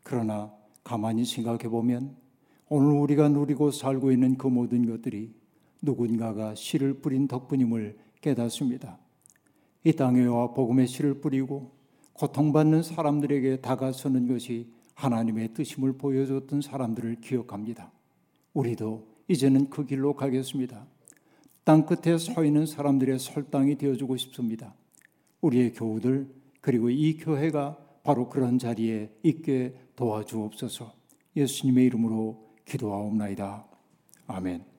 그러나 0.03 0.53
가만히 0.83 1.23
생각해 1.23 1.69
보면 1.69 2.17
오늘 2.67 2.91
우리가 2.99 3.29
누리고 3.29 3.71
살고 3.71 4.11
있는 4.11 4.37
그 4.37 4.47
모든 4.47 4.85
것들이 4.85 5.33
누군가가 5.81 6.53
씨를 6.53 6.95
뿌린 6.95 7.29
덕분임을 7.29 7.97
깨닫습니다. 8.19 8.99
이 9.85 9.93
땅에 9.93 10.25
와 10.25 10.51
복음의 10.51 10.85
씨를 10.85 11.21
뿌리고 11.21 11.71
고통받는 12.11 12.83
사람들에게 12.83 13.61
다가서는 13.61 14.27
것이 14.27 14.82
하나님의 14.95 15.53
뜻임을 15.53 15.93
보여줬던 15.97 16.61
사람들을 16.61 17.21
기억합니다. 17.21 17.91
우리도 18.53 19.07
이제는 19.27 19.69
그 19.69 19.85
길로 19.85 20.15
가겠습니다. 20.15 20.85
땅 21.63 21.85
끝에 21.85 22.17
서 22.17 22.43
있는 22.43 22.65
사람들의 22.65 23.19
설당이 23.19 23.77
되어주고 23.77 24.17
싶습니다. 24.17 24.73
우리의 25.41 25.73
교우들 25.73 26.27
그리고 26.61 26.89
이 26.89 27.17
교회가 27.17 27.77
바로 28.03 28.29
그런 28.29 28.59
자리에 28.59 29.09
있게 29.23 29.75
도와주옵소서. 29.95 30.93
예수님의 31.35 31.85
이름으로 31.85 32.49
기도하옵나이다. 32.65 33.65
아멘. 34.27 34.72